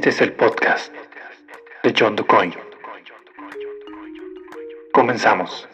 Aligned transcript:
Este 0.00 0.08
es 0.08 0.20
el 0.22 0.32
podcast 0.32 0.94
de 1.82 1.94
John 1.94 2.16
DuCoin. 2.16 2.54
Comenzamos. 4.94 5.68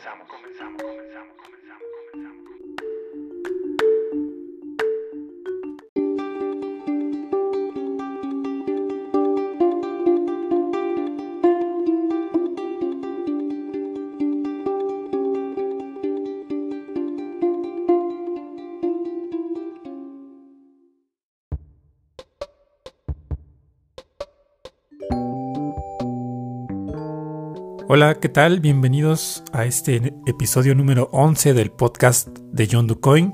Hola, 27.96 28.16
¿qué 28.20 28.28
tal? 28.28 28.60
Bienvenidos 28.60 29.42
a 29.54 29.64
este 29.64 30.12
episodio 30.26 30.74
número 30.74 31.08
11 31.12 31.54
del 31.54 31.70
podcast 31.70 32.28
de 32.28 32.68
John 32.70 32.86
DuCoin. 32.86 33.32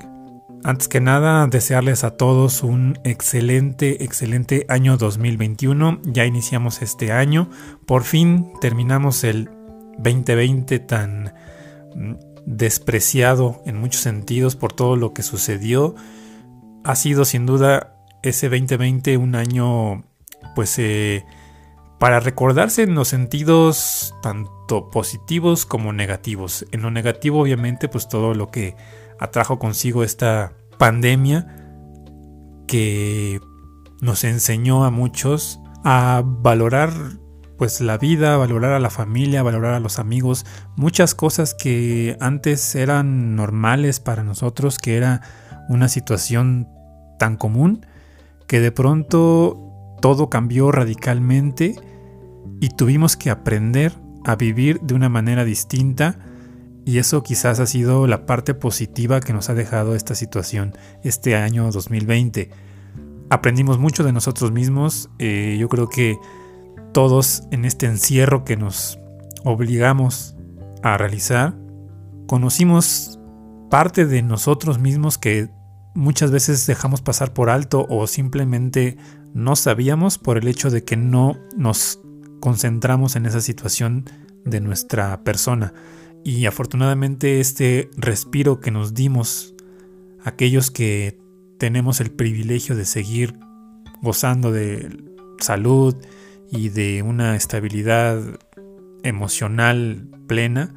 Antes 0.63 0.87
que 0.87 1.01
nada, 1.01 1.45
desearles 1.47 2.05
a 2.05 2.15
todos 2.15 2.63
un 2.63 2.97
excelente, 3.03 4.05
excelente 4.05 4.65
año 4.69 4.95
2021. 4.95 5.99
Ya 6.05 6.23
iniciamos 6.23 6.81
este 6.81 7.11
año. 7.11 7.49
Por 7.85 8.03
fin 8.03 8.53
terminamos 8.61 9.25
el 9.25 9.49
2020 9.97 10.79
tan 10.79 11.33
mm, 11.93 12.13
despreciado 12.45 13.61
en 13.65 13.77
muchos 13.77 13.99
sentidos 13.99 14.55
por 14.55 14.71
todo 14.71 14.95
lo 14.95 15.13
que 15.13 15.23
sucedió. 15.23 15.93
Ha 16.85 16.95
sido 16.95 17.25
sin 17.25 17.45
duda 17.45 17.97
ese 18.21 18.47
2020 18.47 19.17
un 19.17 19.35
año 19.35 20.05
pues 20.55 20.79
eh, 20.79 21.25
para 22.03 22.19
recordarse 22.19 22.83
en 22.83 22.95
los 22.95 23.07
sentidos 23.07 24.13
tanto 24.21 24.89
positivos 24.89 25.65
como 25.65 25.93
negativos. 25.93 26.65
En 26.73 26.81
lo 26.81 26.91
negativo 26.91 27.39
obviamente 27.39 27.87
pues 27.87 28.09
todo 28.09 28.33
lo 28.33 28.51
que 28.51 28.75
atrajo 29.21 29.57
consigo 29.57 30.03
esta 30.03 30.51
pandemia 30.77 31.47
que 32.67 33.39
nos 34.01 34.25
enseñó 34.25 34.83
a 34.83 34.91
muchos 34.91 35.61
a 35.85 36.23
valorar 36.25 36.91
pues 37.57 37.79
la 37.79 37.97
vida, 37.97 38.35
valorar 38.35 38.73
a 38.73 38.81
la 38.81 38.89
familia, 38.89 39.41
valorar 39.41 39.73
a 39.73 39.79
los 39.79 39.97
amigos, 39.97 40.45
muchas 40.75 41.15
cosas 41.15 41.53
que 41.53 42.17
antes 42.19 42.75
eran 42.75 43.37
normales 43.37 44.01
para 44.01 44.23
nosotros, 44.23 44.77
que 44.77 44.97
era 44.97 45.21
una 45.69 45.87
situación 45.87 46.67
tan 47.17 47.37
común, 47.37 47.85
que 48.45 48.59
de 48.59 48.73
pronto 48.73 49.62
todo 50.03 50.29
cambió 50.29 50.69
radicalmente 50.69 51.77
y 52.59 52.67
tuvimos 52.67 53.15
que 53.15 53.29
aprender 53.29 53.93
a 54.25 54.35
vivir 54.35 54.81
de 54.81 54.95
una 54.95 55.07
manera 55.07 55.45
distinta 55.45 56.19
y 56.83 56.97
eso 56.97 57.23
quizás 57.23 57.61
ha 57.61 57.65
sido 57.65 58.05
la 58.05 58.25
parte 58.25 58.53
positiva 58.53 59.21
que 59.21 59.31
nos 59.31 59.49
ha 59.49 59.53
dejado 59.53 59.95
esta 59.95 60.13
situación 60.13 60.73
este 61.03 61.37
año 61.37 61.71
2020. 61.71 62.49
Aprendimos 63.29 63.79
mucho 63.79 64.03
de 64.03 64.11
nosotros 64.11 64.51
mismos, 64.51 65.09
eh, 65.19 65.55
yo 65.57 65.69
creo 65.69 65.87
que 65.87 66.17
todos 66.91 67.43
en 67.51 67.63
este 67.63 67.85
encierro 67.85 68.43
que 68.43 68.57
nos 68.57 68.99
obligamos 69.45 70.35
a 70.81 70.97
realizar, 70.97 71.55
conocimos 72.27 73.21
parte 73.69 74.05
de 74.05 74.21
nosotros 74.21 74.79
mismos 74.79 75.17
que 75.17 75.49
muchas 75.93 76.29
veces 76.29 76.67
dejamos 76.67 77.01
pasar 77.01 77.31
por 77.33 77.49
alto 77.49 77.85
o 77.89 78.05
simplemente 78.05 78.97
no 79.33 79.55
sabíamos 79.55 80.17
por 80.17 80.37
el 80.37 80.47
hecho 80.47 80.69
de 80.69 80.83
que 80.83 80.95
no 80.97 81.37
nos 81.57 81.99
concentramos 82.39 83.15
en 83.15 83.25
esa 83.25 83.41
situación 83.41 84.05
de 84.45 84.61
nuestra 84.61 85.23
persona. 85.23 85.73
Y 86.23 86.45
afortunadamente 86.45 87.39
este 87.39 87.89
respiro 87.97 88.59
que 88.59 88.71
nos 88.71 88.93
dimos, 88.93 89.55
aquellos 90.23 90.71
que 90.71 91.19
tenemos 91.57 91.99
el 91.99 92.11
privilegio 92.11 92.75
de 92.75 92.85
seguir 92.85 93.39
gozando 94.01 94.51
de 94.51 95.03
salud 95.39 95.95
y 96.51 96.69
de 96.69 97.01
una 97.01 97.35
estabilidad 97.35 98.21
emocional 99.03 100.07
plena, 100.27 100.73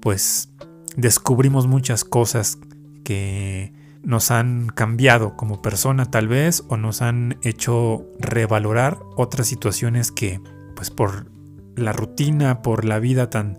pues 0.00 0.50
descubrimos 0.96 1.66
muchas 1.66 2.04
cosas 2.04 2.58
que 3.04 3.72
nos 4.02 4.30
han 4.30 4.68
cambiado 4.68 5.36
como 5.36 5.62
persona 5.62 6.10
tal 6.10 6.28
vez 6.28 6.64
o 6.68 6.76
nos 6.76 7.02
han 7.02 7.38
hecho 7.42 8.06
revalorar 8.18 8.98
otras 9.16 9.46
situaciones 9.46 10.10
que 10.10 10.40
pues 10.74 10.90
por 10.90 11.30
la 11.76 11.92
rutina, 11.92 12.62
por 12.62 12.84
la 12.84 12.98
vida 12.98 13.30
tan 13.30 13.58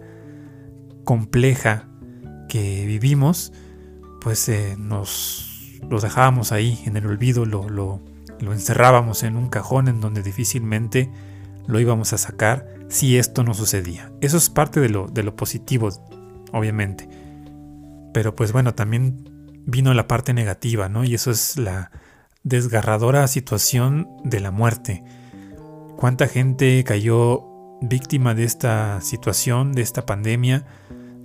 compleja 1.03 1.87
que 2.49 2.85
vivimos, 2.85 3.53
pues 4.21 4.47
eh, 4.49 4.75
nos 4.77 5.79
lo 5.89 5.99
dejábamos 5.99 6.51
ahí 6.51 6.81
en 6.85 6.97
el 6.97 7.05
olvido, 7.07 7.45
lo, 7.45 7.69
lo, 7.69 8.01
encerrábamos 8.39 9.23
en 9.23 9.37
un 9.37 9.49
cajón 9.49 9.87
en 9.87 10.01
donde 10.01 10.21
difícilmente 10.21 11.09
lo 11.65 11.79
íbamos 11.79 12.11
a 12.11 12.17
sacar 12.17 12.67
si 12.89 13.17
esto 13.17 13.43
no 13.43 13.53
sucedía. 13.53 14.11
Eso 14.19 14.37
es 14.37 14.49
parte 14.49 14.81
de 14.81 14.89
lo, 14.89 15.07
de 15.07 15.23
lo 15.23 15.35
positivo, 15.35 15.89
obviamente. 16.51 17.07
Pero 18.13 18.35
pues 18.35 18.51
bueno, 18.51 18.75
también 18.75 19.32
vino 19.65 19.93
la 19.93 20.07
parte 20.07 20.33
negativa, 20.33 20.89
¿no? 20.89 21.03
Y 21.03 21.15
eso 21.15 21.31
es 21.31 21.57
la 21.57 21.91
desgarradora 22.43 23.27
situación 23.27 24.07
de 24.23 24.39
la 24.39 24.51
muerte 24.51 25.03
cuánta 26.03 26.27
gente 26.27 26.83
cayó 26.83 27.45
víctima 27.79 28.35
de 28.35 28.43
esta 28.43 28.99
situación, 28.99 29.71
de 29.71 29.81
esta 29.81 30.05
pandemia, 30.05 30.65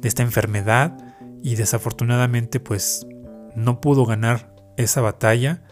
de 0.01 0.07
esta 0.07 0.23
enfermedad 0.23 0.97
y 1.43 1.57
desafortunadamente 1.57 2.61
pues 2.61 3.05
no 3.57 3.81
pudo 3.81 4.07
ganar 4.07 4.55
esa 4.77 5.01
batalla. 5.01 5.65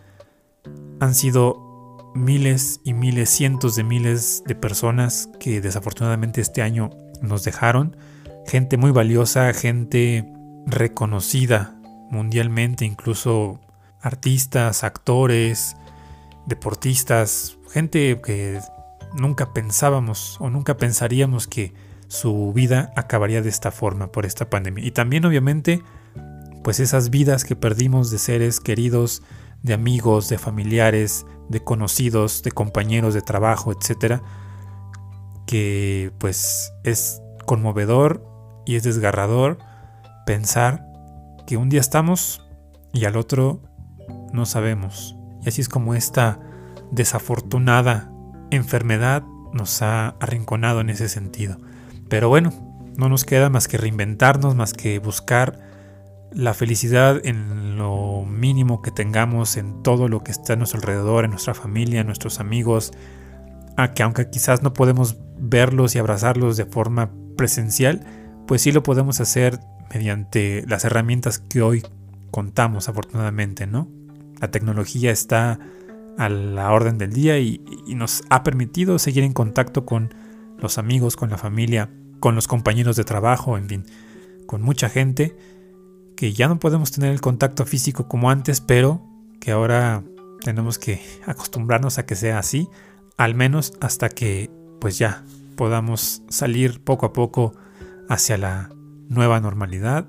Han 0.98 1.14
sido 1.14 2.10
miles 2.16 2.80
y 2.82 2.94
miles, 2.94 3.30
cientos 3.30 3.76
de 3.76 3.84
miles 3.84 4.42
de 4.44 4.56
personas 4.56 5.28
que 5.38 5.60
desafortunadamente 5.60 6.40
este 6.40 6.62
año 6.62 6.90
nos 7.22 7.44
dejaron. 7.44 7.96
Gente 8.44 8.76
muy 8.76 8.90
valiosa, 8.90 9.52
gente 9.52 10.28
reconocida 10.66 11.75
mundialmente, 12.10 12.84
incluso 12.84 13.60
artistas, 14.00 14.84
actores, 14.84 15.76
deportistas, 16.46 17.58
gente 17.70 18.20
que 18.22 18.60
nunca 19.14 19.52
pensábamos 19.52 20.36
o 20.40 20.50
nunca 20.50 20.76
pensaríamos 20.76 21.46
que 21.46 21.74
su 22.08 22.52
vida 22.52 22.92
acabaría 22.96 23.42
de 23.42 23.48
esta 23.48 23.70
forma 23.70 24.12
por 24.12 24.26
esta 24.26 24.48
pandemia. 24.48 24.84
Y 24.84 24.92
también 24.92 25.24
obviamente 25.24 25.82
pues 26.62 26.80
esas 26.80 27.10
vidas 27.10 27.44
que 27.44 27.54
perdimos 27.54 28.10
de 28.10 28.18
seres 28.18 28.58
queridos, 28.58 29.22
de 29.62 29.72
amigos, 29.72 30.28
de 30.28 30.36
familiares, 30.36 31.24
de 31.48 31.62
conocidos, 31.62 32.42
de 32.42 32.50
compañeros 32.50 33.14
de 33.14 33.22
trabajo, 33.22 33.72
etcétera, 33.72 34.20
que 35.46 36.10
pues 36.18 36.72
es 36.82 37.22
conmovedor 37.46 38.26
y 38.66 38.74
es 38.74 38.82
desgarrador 38.82 39.58
pensar 40.26 40.84
que 41.46 41.56
un 41.56 41.68
día 41.68 41.80
estamos 41.80 42.46
y 42.92 43.04
al 43.04 43.16
otro 43.16 43.62
no 44.32 44.46
sabemos. 44.46 45.16
Y 45.42 45.48
así 45.48 45.60
es 45.60 45.68
como 45.68 45.94
esta 45.94 46.40
desafortunada 46.90 48.12
enfermedad 48.50 49.22
nos 49.52 49.82
ha 49.82 50.08
arrinconado 50.20 50.80
en 50.80 50.90
ese 50.90 51.08
sentido. 51.08 51.58
Pero 52.08 52.28
bueno, 52.28 52.52
no 52.96 53.08
nos 53.08 53.24
queda 53.24 53.50
más 53.50 53.68
que 53.68 53.78
reinventarnos, 53.78 54.54
más 54.54 54.72
que 54.72 54.98
buscar 54.98 55.58
la 56.32 56.54
felicidad 56.54 57.20
en 57.24 57.78
lo 57.78 58.24
mínimo 58.26 58.82
que 58.82 58.90
tengamos, 58.90 59.56
en 59.56 59.82
todo 59.82 60.08
lo 60.08 60.22
que 60.22 60.32
está 60.32 60.54
a 60.54 60.56
nuestro 60.56 60.80
alrededor, 60.80 61.24
en 61.24 61.30
nuestra 61.30 61.54
familia, 61.54 62.00
en 62.00 62.06
nuestros 62.06 62.40
amigos, 62.40 62.92
a 63.76 63.92
que 63.92 64.02
aunque 64.02 64.28
quizás 64.30 64.62
no 64.62 64.72
podemos 64.72 65.16
verlos 65.38 65.94
y 65.94 65.98
abrazarlos 65.98 66.56
de 66.56 66.66
forma 66.66 67.10
presencial, 67.36 68.04
pues 68.46 68.62
sí 68.62 68.72
lo 68.72 68.82
podemos 68.82 69.20
hacer 69.20 69.60
mediante 69.92 70.64
las 70.66 70.84
herramientas 70.84 71.38
que 71.38 71.62
hoy 71.62 71.82
contamos 72.30 72.88
afortunadamente, 72.88 73.66
¿no? 73.66 73.88
La 74.40 74.50
tecnología 74.50 75.10
está 75.10 75.58
a 76.18 76.28
la 76.28 76.72
orden 76.72 76.98
del 76.98 77.12
día 77.12 77.38
y, 77.38 77.60
nos 77.88 78.24
ha 78.30 78.42
permitido 78.42 78.98
seguir 78.98 79.24
en 79.24 79.32
contacto 79.32 79.86
con 79.86 80.14
los 80.58 80.78
amigos, 80.78 81.16
con 81.16 81.30
la 81.30 81.38
familia, 81.38 81.90
con 82.20 82.34
los 82.34 82.48
compañeros 82.48 82.96
de 82.96 83.04
trabajo, 83.04 83.56
en 83.56 83.68
fin, 83.68 83.84
con 84.46 84.62
mucha 84.62 84.88
gente 84.88 85.36
que 86.16 86.32
ya 86.32 86.48
no 86.48 86.58
podemos 86.58 86.90
tener 86.90 87.12
el 87.12 87.20
contacto 87.20 87.64
físico 87.66 88.08
como 88.08 88.30
antes, 88.30 88.60
pero 88.60 89.02
que 89.40 89.52
ahora 89.52 90.02
tenemos 90.42 90.78
que 90.78 91.00
acostumbrarnos 91.26 91.98
a 91.98 92.06
que 92.06 92.16
sea 92.16 92.38
así, 92.38 92.68
al 93.16 93.34
menos 93.34 93.74
hasta 93.80 94.08
que 94.08 94.50
pues 94.80 94.98
ya 94.98 95.24
podamos 95.56 96.22
salir 96.28 96.82
poco 96.82 97.06
a 97.06 97.12
poco 97.12 97.54
hacia 98.08 98.36
la 98.38 98.70
nueva 99.08 99.40
normalidad 99.40 100.08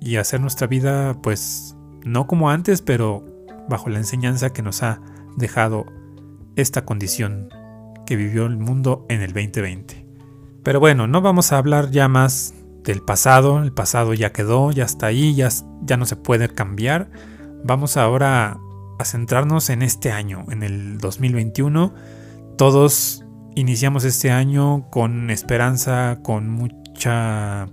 y 0.00 0.16
hacer 0.16 0.40
nuestra 0.40 0.66
vida 0.66 1.20
pues 1.22 1.76
no 2.04 2.26
como 2.26 2.50
antes, 2.50 2.82
pero 2.82 3.24
bajo 3.68 3.88
la 3.88 3.98
enseñanza 3.98 4.50
que 4.50 4.62
nos 4.62 4.82
ha 4.82 5.00
dejado 5.36 5.86
esta 6.56 6.84
condición 6.84 7.48
que 8.06 8.16
vivió 8.16 8.46
el 8.46 8.58
mundo 8.58 9.06
en 9.08 9.22
el 9.22 9.32
2020. 9.32 10.06
Pero 10.62 10.80
bueno, 10.80 11.06
no 11.06 11.20
vamos 11.22 11.52
a 11.52 11.58
hablar 11.58 11.90
ya 11.90 12.08
más 12.08 12.54
del 12.84 13.00
pasado, 13.00 13.62
el 13.62 13.72
pasado 13.72 14.14
ya 14.14 14.32
quedó, 14.32 14.70
ya 14.72 14.84
está 14.84 15.06
ahí, 15.06 15.34
ya, 15.34 15.48
ya 15.82 15.96
no 15.96 16.06
se 16.06 16.16
puede 16.16 16.48
cambiar. 16.48 17.10
Vamos 17.64 17.96
ahora 17.96 18.58
a 18.98 19.04
centrarnos 19.04 19.70
en 19.70 19.82
este 19.82 20.12
año, 20.12 20.44
en 20.50 20.62
el 20.62 20.98
2021. 20.98 21.94
Todos 22.58 23.24
iniciamos 23.54 24.04
este 24.04 24.30
año 24.30 24.88
con 24.90 25.30
esperanza, 25.30 26.18
con 26.22 26.50
mucha 26.50 27.68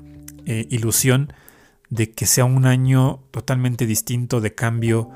eh, 0.49 0.65
ilusión 0.71 1.31
de 1.91 2.11
que 2.11 2.25
sea 2.25 2.43
un 2.43 2.65
año 2.65 3.23
totalmente 3.29 3.85
distinto 3.85 4.41
de 4.41 4.55
cambio 4.55 5.11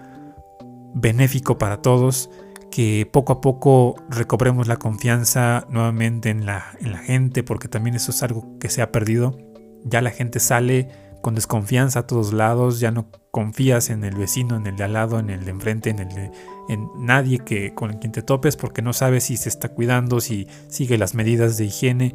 benéfico 0.94 1.58
para 1.58 1.82
todos, 1.82 2.30
que 2.70 3.10
poco 3.12 3.34
a 3.34 3.42
poco 3.42 3.96
recobremos 4.10 4.68
la 4.68 4.78
confianza 4.78 5.66
nuevamente 5.72 6.30
en 6.30 6.46
la, 6.46 6.78
en 6.80 6.92
la 6.92 7.00
gente, 7.00 7.42
porque 7.42 7.68
también 7.68 7.96
eso 7.96 8.12
es 8.12 8.22
algo 8.22 8.60
que 8.60 8.70
se 8.70 8.84
ha 8.84 8.92
perdido. 8.92 9.36
Ya 9.84 10.02
la 10.02 10.12
gente 10.12 10.40
sale 10.40 10.90
con 11.24 11.34
desconfianza 11.34 12.02
a 12.02 12.06
todos 12.06 12.32
lados, 12.32 12.80
ya 12.80 12.92
no 12.92 13.10
confías 13.32 13.90
en 13.90 14.04
el 14.04 14.16
vecino, 14.16 14.56
en 14.56 14.68
el 14.68 14.76
de 14.76 14.84
al 14.84 14.94
lado, 14.94 15.18
en 15.18 15.32
el 15.32 15.46
de 15.46 15.50
enfrente, 15.50 15.90
en, 15.90 15.98
el 15.98 16.32
en 16.70 16.90
nadie 17.00 17.40
que, 17.40 17.74
con 17.74 17.94
quien 17.94 18.12
te 18.12 18.22
topes, 18.22 18.56
porque 18.56 18.84
no 18.84 18.94
sabes 18.94 19.24
si 19.24 19.38
se 19.38 19.50
está 19.50 19.70
cuidando, 19.70 20.22
si 20.22 20.48
sigue 20.68 21.00
las 21.00 21.16
medidas 21.16 21.58
de 21.58 21.66
higiene, 21.66 22.14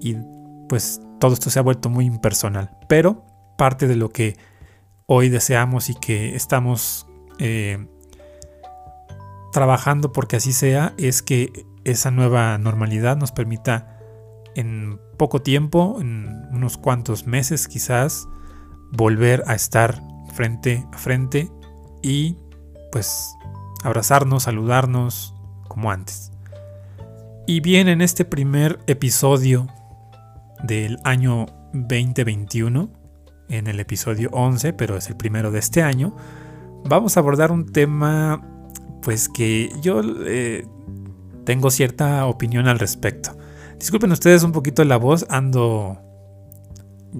y 0.00 0.16
pues 0.66 1.02
todo 1.18 1.34
esto 1.34 1.50
se 1.50 1.58
ha 1.58 1.62
vuelto 1.62 1.88
muy 1.88 2.04
impersonal. 2.06 2.70
Pero 2.88 3.24
parte 3.56 3.86
de 3.86 3.96
lo 3.96 4.10
que 4.10 4.36
hoy 5.06 5.28
deseamos 5.28 5.90
y 5.90 5.94
que 5.94 6.34
estamos 6.34 7.06
eh, 7.38 7.86
trabajando 9.52 10.12
porque 10.12 10.36
así 10.36 10.52
sea 10.52 10.94
es 10.98 11.22
que 11.22 11.66
esa 11.84 12.10
nueva 12.10 12.58
normalidad 12.58 13.16
nos 13.16 13.32
permita 13.32 13.98
en 14.54 15.00
poco 15.16 15.40
tiempo, 15.40 15.98
en 16.00 16.46
unos 16.50 16.76
cuantos 16.78 17.26
meses 17.26 17.68
quizás, 17.68 18.28
volver 18.92 19.42
a 19.46 19.54
estar 19.54 20.02
frente 20.34 20.86
a 20.92 20.98
frente 20.98 21.50
y 22.02 22.36
pues 22.92 23.34
abrazarnos, 23.82 24.44
saludarnos 24.44 25.34
como 25.68 25.90
antes. 25.90 26.32
Y 27.46 27.60
bien, 27.60 27.88
en 27.88 28.02
este 28.02 28.24
primer 28.24 28.78
episodio 28.86 29.68
del 30.62 30.98
año 31.04 31.46
2021, 31.72 32.90
en 33.48 33.66
el 33.66 33.80
episodio 33.80 34.30
11, 34.32 34.72
pero 34.72 34.96
es 34.96 35.08
el 35.08 35.16
primero 35.16 35.50
de 35.50 35.58
este 35.58 35.82
año, 35.82 36.14
vamos 36.84 37.16
a 37.16 37.20
abordar 37.20 37.52
un 37.52 37.66
tema 37.72 38.42
pues 39.02 39.28
que 39.28 39.70
yo 39.80 40.00
eh, 40.26 40.66
tengo 41.44 41.70
cierta 41.70 42.26
opinión 42.26 42.68
al 42.68 42.78
respecto. 42.78 43.36
Disculpen 43.78 44.12
ustedes 44.12 44.42
un 44.42 44.52
poquito 44.52 44.84
la 44.84 44.96
voz, 44.96 45.26
ando... 45.30 45.98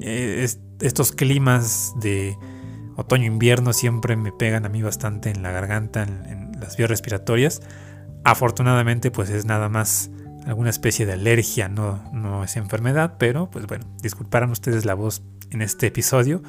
Eh, 0.03 0.47
estos 0.81 1.13
climas 1.13 1.95
de 2.01 2.37
otoño-invierno 2.97 3.73
siempre 3.73 4.17
me 4.17 4.33
pegan 4.33 4.67
a 4.67 4.69
mí 4.69 4.83
bastante 4.83 5.31
en 5.31 5.43
la 5.43 5.51
garganta, 5.51 6.03
en, 6.03 6.53
las 6.61 6.77
vías 6.77 6.91
respiratorias. 6.91 7.63
Afortunadamente 8.25 9.11
pues 9.11 9.31
es 9.31 9.45
nada 9.45 9.69
más 9.69 10.11
alguna 10.49 10.71
especie 10.71 11.05
de 11.05 11.13
alergia, 11.13 11.69
no, 11.69 12.03
no 12.13 12.43
es 12.43 12.57
enfermedad, 12.57 13.17
pero 13.19 13.51
pues 13.51 13.67
bueno, 13.67 13.85
disculparán 14.03 14.51
ustedes 14.51 14.87
la 14.87 14.95
voz 14.95 15.23
en 15.51 15.61
este 15.61 15.89
episodio. 15.89 16.43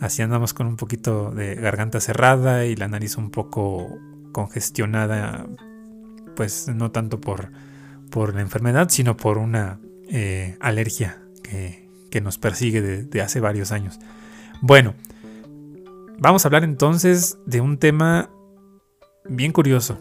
Así 0.00 0.22
andamos 0.22 0.54
con 0.54 0.66
un 0.66 0.76
poquito 0.76 1.30
de 1.30 1.54
garganta 1.54 2.00
cerrada 2.00 2.64
y 2.64 2.74
la 2.74 2.88
nariz 2.88 3.16
un 3.16 3.30
poco 3.30 3.98
congestionada, 4.32 5.46
pues 6.36 6.68
no 6.68 6.90
tanto 6.90 7.20
por, 7.20 7.50
por 8.10 8.34
la 8.34 8.40
enfermedad, 8.40 8.88
sino 8.88 9.16
por 9.16 9.36
una 9.36 9.78
eh, 10.08 10.56
alergia 10.60 11.20
que, 11.42 11.86
nos 12.22 12.38
persigue 12.38 12.80
de, 12.80 13.20
hace 13.20 13.40
varios 13.40 13.70
años. 13.72 14.00
Bueno, 14.60 14.94
vamos 16.18 16.44
a 16.44 16.48
hablar 16.48 16.64
entonces 16.64 17.38
de 17.46 17.60
un 17.60 17.78
tema 17.78 18.30
bien 19.28 19.52
curioso, 19.52 20.00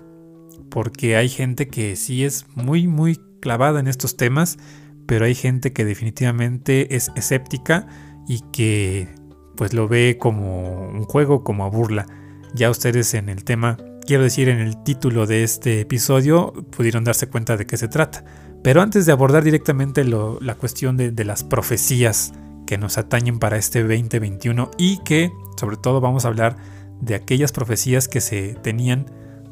porque 0.70 1.16
hay 1.16 1.30
gente 1.30 1.68
que 1.68 1.96
sí 1.96 2.24
es 2.24 2.46
muy, 2.56 2.88
muy 2.88 3.20
clavada 3.40 3.80
en 3.80 3.88
estos 3.88 4.18
temas, 4.18 4.58
pero 5.06 5.26
hay 5.26 5.36
gente 5.36 5.74
que 5.74 5.86
definitivamente 5.86 6.96
es 6.96 7.12
escéptica 7.16 7.88
y 8.28 8.42
que 8.52 9.08
pues 9.56 9.74
lo 9.74 9.88
ve 9.88 10.18
como 10.20 10.90
un 10.90 11.04
juego, 11.04 11.44
como 11.44 11.66
a 11.66 11.70
burla. 11.70 12.06
Ya 12.54 12.70
ustedes 12.70 13.14
en 13.14 13.30
el 13.30 13.44
tema, 13.44 13.78
quiero 14.06 14.24
decir 14.24 14.50
en 14.50 14.60
el 14.60 14.84
título 14.84 15.26
de 15.26 15.44
este 15.44 15.82
episodio, 15.82 16.54
pudieron 16.76 17.04
darse 17.04 17.28
cuenta 17.28 17.58
de 17.58 17.66
qué 17.66 17.78
se 17.78 17.88
trata. 17.88 18.24
Pero 18.64 18.82
antes 18.82 19.06
de 19.06 19.12
abordar 19.12 19.44
directamente 19.44 20.04
la 20.04 20.56
cuestión 20.56 20.98
de, 20.98 21.12
de 21.12 21.26
las 21.26 21.44
profecías 21.44 22.34
que 22.66 22.78
nos 22.78 22.98
atañen 22.98 23.40
para 23.40 23.58
este 23.58 23.82
2021 23.82 24.72
y 24.78 25.02
que 25.04 25.32
sobre 25.58 25.78
todo 25.78 26.02
vamos 26.02 26.26
a 26.26 26.28
hablar 26.28 26.58
de 27.02 27.16
aquellas 27.16 27.52
profecías 27.52 28.08
que 28.08 28.22
se 28.22 28.56
tenían 28.56 29.06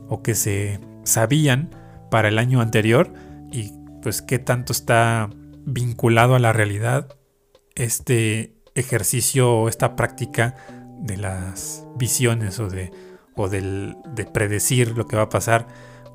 o 0.09 0.21
que 0.21 0.35
se 0.35 0.79
sabían 1.05 1.69
para 2.11 2.27
el 2.27 2.37
año 2.37 2.61
anterior 2.61 3.13
y 3.51 3.71
pues 4.01 4.21
qué 4.21 4.39
tanto 4.39 4.73
está 4.73 5.29
vinculado 5.65 6.35
a 6.35 6.39
la 6.39 6.53
realidad 6.53 7.17
este 7.75 8.55
ejercicio 8.75 9.51
o 9.51 9.69
esta 9.69 9.95
práctica 9.95 10.55
de 10.99 11.17
las 11.17 11.85
visiones 11.95 12.59
o 12.59 12.67
de, 12.67 12.91
o 13.35 13.49
del, 13.49 13.95
de 14.13 14.25
predecir 14.25 14.97
lo 14.97 15.07
que 15.07 15.15
va 15.15 15.23
a 15.23 15.29
pasar. 15.29 15.67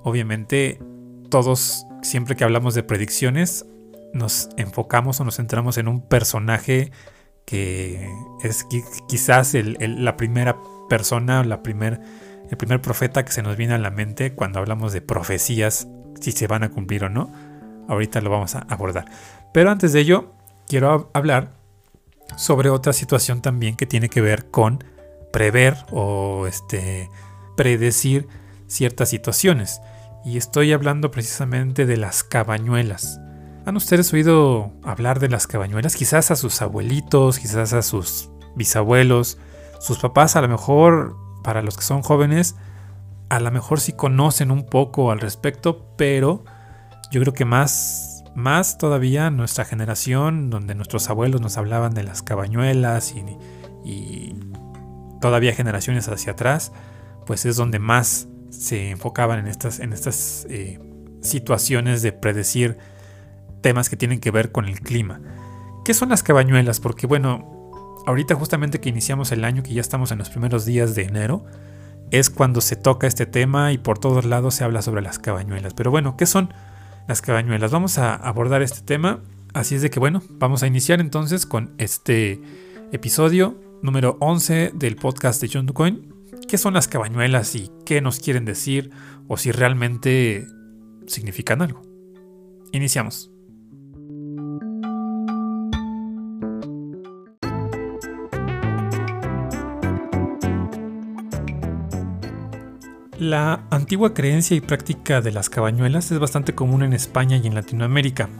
Obviamente 0.03 0.79
todos, 1.31 1.87
siempre 2.03 2.37
que 2.37 2.45
hablamos 2.45 2.75
de 2.75 2.83
predicciones, 2.83 3.67
nos 4.13 4.51
enfocamos 4.57 5.21
o 5.21 5.25
nos 5.25 5.37
centramos 5.37 5.79
en 5.79 5.89
un 5.89 6.07
personaje 6.07 6.91
que 7.45 8.09
es 8.43 8.67
quizás 9.09 9.55
la 9.55 10.17
primera 10.17 10.57
persona, 10.89 11.43
la 11.45 11.63
primer, 11.63 12.01
el 12.51 12.57
primer 12.57 12.83
profeta 12.83 13.25
que 13.25 13.33
se 13.33 13.43
nos 13.43 13.57
viene 13.57 13.75
a 13.75 13.79
la 13.79 13.91
mente 13.91 14.35
cuando 14.35 14.59
hablamos 14.59 14.93
de 14.93 15.01
profecías, 15.01 15.89
si 16.21 16.33
se 16.33 16.49
van 16.49 16.65
a 16.65 16.71
cumplir 16.71 17.05
o 17.05 17.09
no. 17.09 17.33
Ahorita 17.89 18.21
lo 18.21 18.31
vamos 18.31 18.57
a 18.57 18.67
abordar. 18.69 19.07
Pero 19.53 19.71
antes 19.71 19.93
de 19.93 20.01
ello, 20.01 20.33
quiero 20.67 21.11
hablar 21.15 21.53
sobre 22.37 22.71
otra 22.71 22.93
situación 22.93 23.41
también 23.41 23.77
que 23.77 23.87
tiene 23.87 24.09
que 24.09 24.21
ver 24.21 24.51
con 24.51 24.85
prever 25.33 25.77
o 25.91 26.47
este, 26.47 27.09
predecir 27.57 28.27
ciertas 28.67 29.09
situaciones. 29.09 29.81
Y 30.25 30.37
estoy 30.37 30.73
hablando 30.73 31.11
precisamente 31.11 31.87
de 31.87 31.97
las 31.97 32.25
cabañuelas. 32.25 33.21
¿Han 33.65 33.77
ustedes 33.77 34.13
oído 34.13 34.73
hablar 34.83 35.21
de 35.21 35.29
las 35.29 35.47
cabañuelas? 35.47 35.95
Quizás 35.95 36.31
a 36.31 36.37
sus 36.37 36.63
abuelitos, 36.63 37.39
quizás 37.39 37.73
a 37.73 37.83
sus 37.83 38.31
bisabuelos, 38.57 39.39
sus 39.81 39.99
papás 39.99 40.35
a 40.35 40.41
lo 40.41 40.49
mejor, 40.49 41.17
para 41.43 41.63
los 41.63 41.77
que 41.77 41.83
son 41.83 42.03
jóvenes, 42.03 42.57
a 43.29 43.41
lo 43.41 43.51
mejor 43.51 43.81
sí 43.81 43.93
conocen 43.93 44.51
un 44.51 44.67
poco 44.67 45.11
al 45.11 45.21
respecto, 45.21 45.95
pero 45.97 46.45
yo 47.11 47.21
creo 47.21 47.33
que 47.33 47.45
más 47.45 48.11
más 48.35 48.79
todavía 48.79 49.31
nuestra 49.31 49.65
generación, 49.65 50.51
donde 50.51 50.75
nuestros 50.75 51.09
abuelos 51.11 51.41
nos 51.41 51.57
hablaban 51.57 51.95
de 51.95 52.05
las 52.05 52.23
cabañuelas 52.23 53.15
y, 53.85 54.35
todavía 55.21 55.53
generaciones 55.53 56.09
hacia 56.09 56.33
atrás, 56.33 56.73
pues 57.27 57.45
es 57.45 57.57
donde 57.57 57.79
más 57.79 58.29
se 58.49 58.91
enfocaban 58.91 59.39
en 59.39 59.49
estas, 59.49 59.79
en 59.79 59.93
estas 59.93 60.47
eh, 60.49 60.81
situaciones 61.21 62.01
de 62.01 62.13
predecir 62.13 62.79
temas 63.61 63.91
que 63.91 63.97
tienen 63.97 64.19
que 64.19 64.31
ver 64.31 64.51
con 64.51 64.65
el 64.65 64.81
clima. 64.81 65.21
¿Qué 65.85 65.93
son 65.93 66.09
las 66.09 66.23
cabañuelas? 66.23 66.81
Porque 66.81 67.07
bueno, 67.07 67.60
ahorita 68.07 68.35
justamente 68.35 68.81
que 68.81 68.89
iniciamos 68.89 69.33
el 69.33 69.45
año, 69.45 69.63
que 69.63 69.75
ya 69.75 69.81
estamos 69.81 70.11
en 70.13 70.19
los 70.19 70.31
primeros 70.31 70.65
días 70.65 70.95
de 70.95 71.05
enero, 71.05 71.45
es 72.11 72.31
cuando 72.31 72.61
se 72.61 72.77
toca 72.77 73.07
este 73.07 73.27
tema 73.27 73.73
y 73.73 73.79
por 73.79 73.99
todos 73.99 74.25
lados 74.25 74.55
se 74.55 74.65
habla 74.65 74.83
sobre 74.83 75.03
las 75.03 75.19
cabañuelas. 75.19 75.75
Pero 75.75 75.91
bueno, 75.91 76.17
¿qué 76.17 76.27
son? 76.27 76.53
las 77.11 77.23
cabañuelas. 77.23 77.73
Vamos 77.73 77.99
a 77.99 78.15
abordar 78.15 78.63
este 78.63 78.83
tema. 78.83 79.21
Así 79.53 79.75
es 79.75 79.83
de 79.83 79.91
que 79.91 79.99
bueno, 79.99 80.23
vamos 80.31 80.63
a 80.63 80.69
iniciar 80.69 81.01
entonces 81.01 81.45
con 81.45 81.75
este 81.79 82.41
episodio 82.93 83.61
número 83.83 84.17
11 84.21 84.71
del 84.75 84.95
podcast 84.95 85.43
de 85.43 85.51
John 85.53 85.67
DuCoin. 85.67 86.15
¿Qué 86.49 86.57
son 86.57 86.75
las 86.75 86.87
cabañuelas 86.87 87.57
y 87.57 87.71
qué 87.85 88.01
nos 88.01 88.21
quieren 88.21 88.45
decir 88.45 88.91
o 89.27 89.37
si 89.37 89.51
realmente 89.51 90.47
significan 91.07 91.63
algo? 91.63 91.83
Iniciamos. 92.71 93.30
La 103.21 103.65
antigua 103.69 104.15
creencia 104.15 104.57
y 104.57 104.63
práctica 104.63 105.21
de 105.21 105.31
las 105.31 105.51
cabañuelas 105.51 106.11
es 106.11 106.19
bastante 106.19 106.55
común 106.55 106.83
en 106.83 106.95
España 106.95 107.37
y 107.37 107.47
en 107.47 107.55
Latinoamérica, 107.55 108.31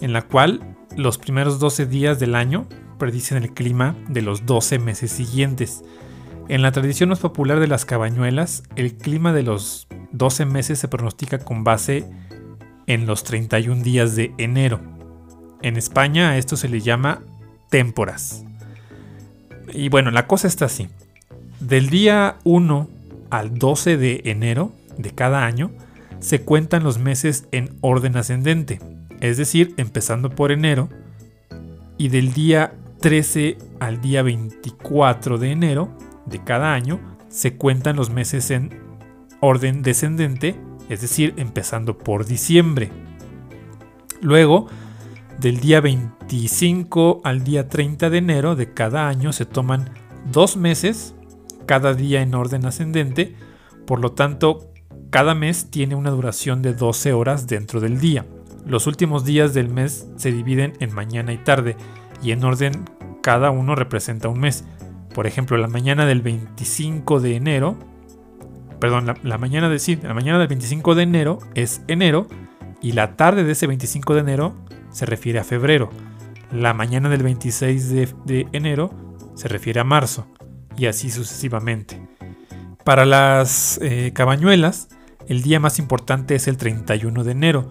en 0.00 0.14
la 0.14 0.22
cual 0.22 0.78
los 0.96 1.18
primeros 1.18 1.58
12 1.58 1.84
días 1.84 2.18
del 2.18 2.34
año 2.34 2.66
predicen 2.98 3.36
el 3.36 3.52
clima 3.52 3.94
de 4.08 4.22
los 4.22 4.46
12 4.46 4.78
meses 4.78 5.12
siguientes. 5.12 5.82
En 6.48 6.62
la 6.62 6.72
tradición 6.72 7.10
más 7.10 7.18
popular 7.18 7.60
de 7.60 7.66
las 7.66 7.84
cabañuelas, 7.84 8.62
el 8.76 8.96
clima 8.96 9.34
de 9.34 9.42
los 9.42 9.88
12 10.12 10.46
meses 10.46 10.78
se 10.78 10.88
pronostica 10.88 11.40
con 11.40 11.62
base 11.62 12.08
en 12.86 13.04
los 13.04 13.24
31 13.24 13.82
días 13.82 14.16
de 14.16 14.32
enero. 14.38 14.80
En 15.60 15.76
España 15.76 16.30
a 16.30 16.38
esto 16.38 16.56
se 16.56 16.70
le 16.70 16.80
llama 16.80 17.20
témporas. 17.68 18.46
Y 19.70 19.90
bueno, 19.90 20.10
la 20.10 20.26
cosa 20.26 20.48
está 20.48 20.64
así. 20.64 20.88
Del 21.60 21.90
día 21.90 22.38
1 22.44 22.96
al 23.30 23.58
12 23.58 23.96
de 23.96 24.22
enero 24.24 24.72
de 24.96 25.10
cada 25.10 25.44
año 25.44 25.70
se 26.20 26.42
cuentan 26.42 26.82
los 26.82 26.98
meses 26.98 27.46
en 27.52 27.78
orden 27.80 28.16
ascendente, 28.16 28.80
es 29.20 29.36
decir, 29.36 29.74
empezando 29.76 30.30
por 30.30 30.52
enero 30.52 30.88
y 31.96 32.08
del 32.08 32.32
día 32.32 32.74
13 33.00 33.58
al 33.80 34.00
día 34.00 34.22
24 34.22 35.38
de 35.38 35.52
enero 35.52 35.96
de 36.26 36.42
cada 36.42 36.74
año 36.74 37.00
se 37.28 37.56
cuentan 37.56 37.96
los 37.96 38.10
meses 38.10 38.50
en 38.50 38.70
orden 39.40 39.82
descendente, 39.82 40.56
es 40.88 41.00
decir, 41.00 41.34
empezando 41.36 41.98
por 41.98 42.24
diciembre. 42.24 42.90
Luego, 44.20 44.66
del 45.38 45.60
día 45.60 45.80
25 45.80 47.20
al 47.22 47.44
día 47.44 47.68
30 47.68 48.10
de 48.10 48.18
enero 48.18 48.56
de 48.56 48.72
cada 48.72 49.08
año 49.08 49.32
se 49.32 49.44
toman 49.44 49.90
dos 50.32 50.56
meses, 50.56 51.14
cada 51.68 51.92
día 51.92 52.22
en 52.22 52.34
orden 52.34 52.64
ascendente, 52.64 53.36
por 53.86 54.00
lo 54.00 54.12
tanto, 54.12 54.72
cada 55.10 55.34
mes 55.34 55.70
tiene 55.70 55.94
una 55.94 56.10
duración 56.10 56.62
de 56.62 56.72
12 56.72 57.12
horas 57.12 57.46
dentro 57.46 57.78
del 57.78 58.00
día. 58.00 58.24
Los 58.66 58.86
últimos 58.86 59.26
días 59.26 59.52
del 59.52 59.68
mes 59.68 60.08
se 60.16 60.32
dividen 60.32 60.72
en 60.80 60.94
mañana 60.94 61.32
y 61.34 61.38
tarde, 61.38 61.76
y 62.22 62.32
en 62.32 62.42
orden 62.42 62.86
cada 63.22 63.50
uno 63.50 63.74
representa 63.74 64.28
un 64.28 64.40
mes. 64.40 64.64
Por 65.14 65.26
ejemplo, 65.26 65.58
la 65.58 65.68
mañana 65.68 66.06
del 66.06 66.22
25 66.22 67.20
de 67.20 67.36
enero, 67.36 67.76
perdón, 68.80 69.14
la, 69.22 69.38
mañana 69.38 69.68
de 69.68 69.78
sí, 69.78 69.98
la 70.02 70.14
mañana 70.14 70.38
del 70.38 70.48
25 70.48 70.94
de 70.94 71.02
enero 71.02 71.38
es 71.54 71.82
enero 71.86 72.28
y 72.80 72.92
la 72.92 73.14
tarde 73.16 73.44
de 73.44 73.52
ese 73.52 73.66
25 73.66 74.14
de 74.14 74.20
enero 74.20 74.54
se 74.90 75.04
refiere 75.04 75.38
a 75.38 75.44
febrero. 75.44 75.90
La 76.50 76.72
mañana 76.72 77.10
del 77.10 77.22
26 77.22 77.90
de, 77.90 78.48
enero 78.52 78.90
se 79.34 79.48
refiere 79.48 79.80
a 79.80 79.84
marzo 79.84 80.26
y 80.78 80.86
así 80.86 81.10
sucesivamente. 81.10 82.00
Para 82.84 83.04
las 83.04 83.78
eh, 83.82 84.12
cabañuelas, 84.14 84.88
el 85.26 85.42
día 85.42 85.60
más 85.60 85.78
importante 85.78 86.34
es 86.34 86.48
el 86.48 86.56
31 86.56 87.24
de 87.24 87.32
enero, 87.32 87.68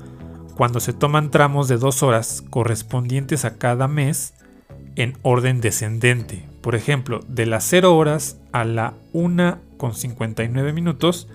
cuando 0.55 0.79
se 0.79 0.93
toman 0.93 1.31
tramos 1.31 1.67
de 1.67 1.77
dos 1.77 2.03
horas 2.03 2.43
correspondientes 2.49 3.45
a 3.45 3.57
cada 3.57 3.87
mes 3.87 4.33
en 4.95 5.15
orden 5.21 5.61
descendente. 5.61 6.47
Por 6.61 6.75
ejemplo, 6.75 7.21
de 7.27 7.45
las 7.45 7.63
0 7.65 7.95
horas 7.95 8.39
a 8.51 8.65
la 8.65 8.95
1 9.13 9.59
con 9.77 9.93
59 9.93 10.73
minutos 10.73 11.29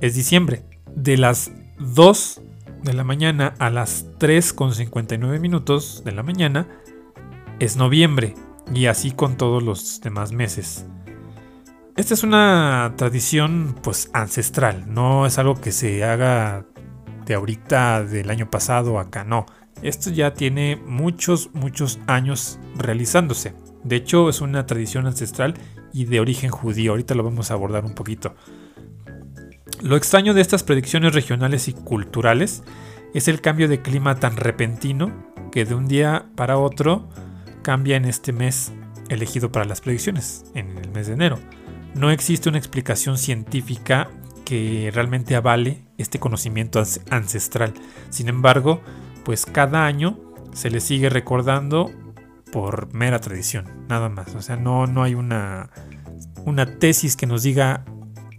es 0.00 0.14
diciembre. 0.14 0.64
De 0.96 1.18
las 1.18 1.52
2 1.78 2.40
de 2.82 2.92
la 2.94 3.04
mañana 3.04 3.54
a 3.58 3.68
las 3.68 4.06
3 4.18 4.52
con 4.54 4.74
59 4.74 5.38
minutos 5.38 6.02
de 6.04 6.12
la 6.12 6.22
mañana 6.22 6.66
es 7.60 7.76
noviembre. 7.76 8.34
Y 8.74 8.86
así 8.86 9.10
con 9.10 9.36
todos 9.36 9.62
los 9.62 10.00
demás 10.00 10.32
meses. 10.32 10.86
Esta 11.96 12.14
es 12.14 12.24
una 12.24 12.94
tradición 12.96 13.76
pues 13.80 14.10
ancestral, 14.12 14.84
no 14.92 15.26
es 15.26 15.38
algo 15.38 15.60
que 15.60 15.70
se 15.70 16.02
haga 16.02 16.66
de 17.24 17.34
ahorita, 17.34 18.02
del 18.02 18.30
año 18.30 18.50
pasado, 18.50 18.98
acá 18.98 19.22
no. 19.22 19.46
Esto 19.80 20.10
ya 20.10 20.34
tiene 20.34 20.74
muchos, 20.74 21.50
muchos 21.54 22.00
años 22.08 22.58
realizándose. 22.76 23.54
De 23.84 23.94
hecho, 23.94 24.28
es 24.28 24.40
una 24.40 24.66
tradición 24.66 25.06
ancestral 25.06 25.54
y 25.92 26.06
de 26.06 26.18
origen 26.18 26.50
judío. 26.50 26.92
Ahorita 26.92 27.14
lo 27.14 27.22
vamos 27.22 27.50
a 27.50 27.54
abordar 27.54 27.84
un 27.84 27.94
poquito. 27.94 28.34
Lo 29.80 29.96
extraño 29.96 30.34
de 30.34 30.40
estas 30.40 30.64
predicciones 30.64 31.14
regionales 31.14 31.68
y 31.68 31.74
culturales 31.74 32.64
es 33.14 33.28
el 33.28 33.40
cambio 33.40 33.68
de 33.68 33.82
clima 33.82 34.16
tan 34.16 34.36
repentino 34.36 35.12
que 35.52 35.64
de 35.64 35.76
un 35.76 35.86
día 35.86 36.26
para 36.34 36.58
otro 36.58 37.08
cambia 37.62 37.96
en 37.96 38.04
este 38.04 38.32
mes 38.32 38.72
elegido 39.08 39.52
para 39.52 39.64
las 39.64 39.80
predicciones, 39.80 40.44
en 40.54 40.76
el 40.78 40.90
mes 40.90 41.06
de 41.06 41.12
enero. 41.12 41.38
No 41.94 42.10
existe 42.10 42.48
una 42.48 42.58
explicación 42.58 43.18
científica 43.18 44.10
que 44.44 44.90
realmente 44.92 45.36
avale 45.36 45.84
este 45.96 46.18
conocimiento 46.18 46.82
ancestral. 47.10 47.72
Sin 48.10 48.28
embargo, 48.28 48.82
pues 49.24 49.46
cada 49.46 49.86
año 49.86 50.18
se 50.52 50.70
le 50.70 50.80
sigue 50.80 51.08
recordando 51.08 51.90
por 52.52 52.92
mera 52.94 53.20
tradición, 53.20 53.86
nada 53.88 54.08
más. 54.08 54.34
O 54.34 54.42
sea, 54.42 54.56
no, 54.56 54.86
no 54.86 55.02
hay 55.02 55.14
una, 55.14 55.70
una 56.44 56.78
tesis 56.78 57.16
que 57.16 57.26
nos 57.26 57.42
diga 57.42 57.84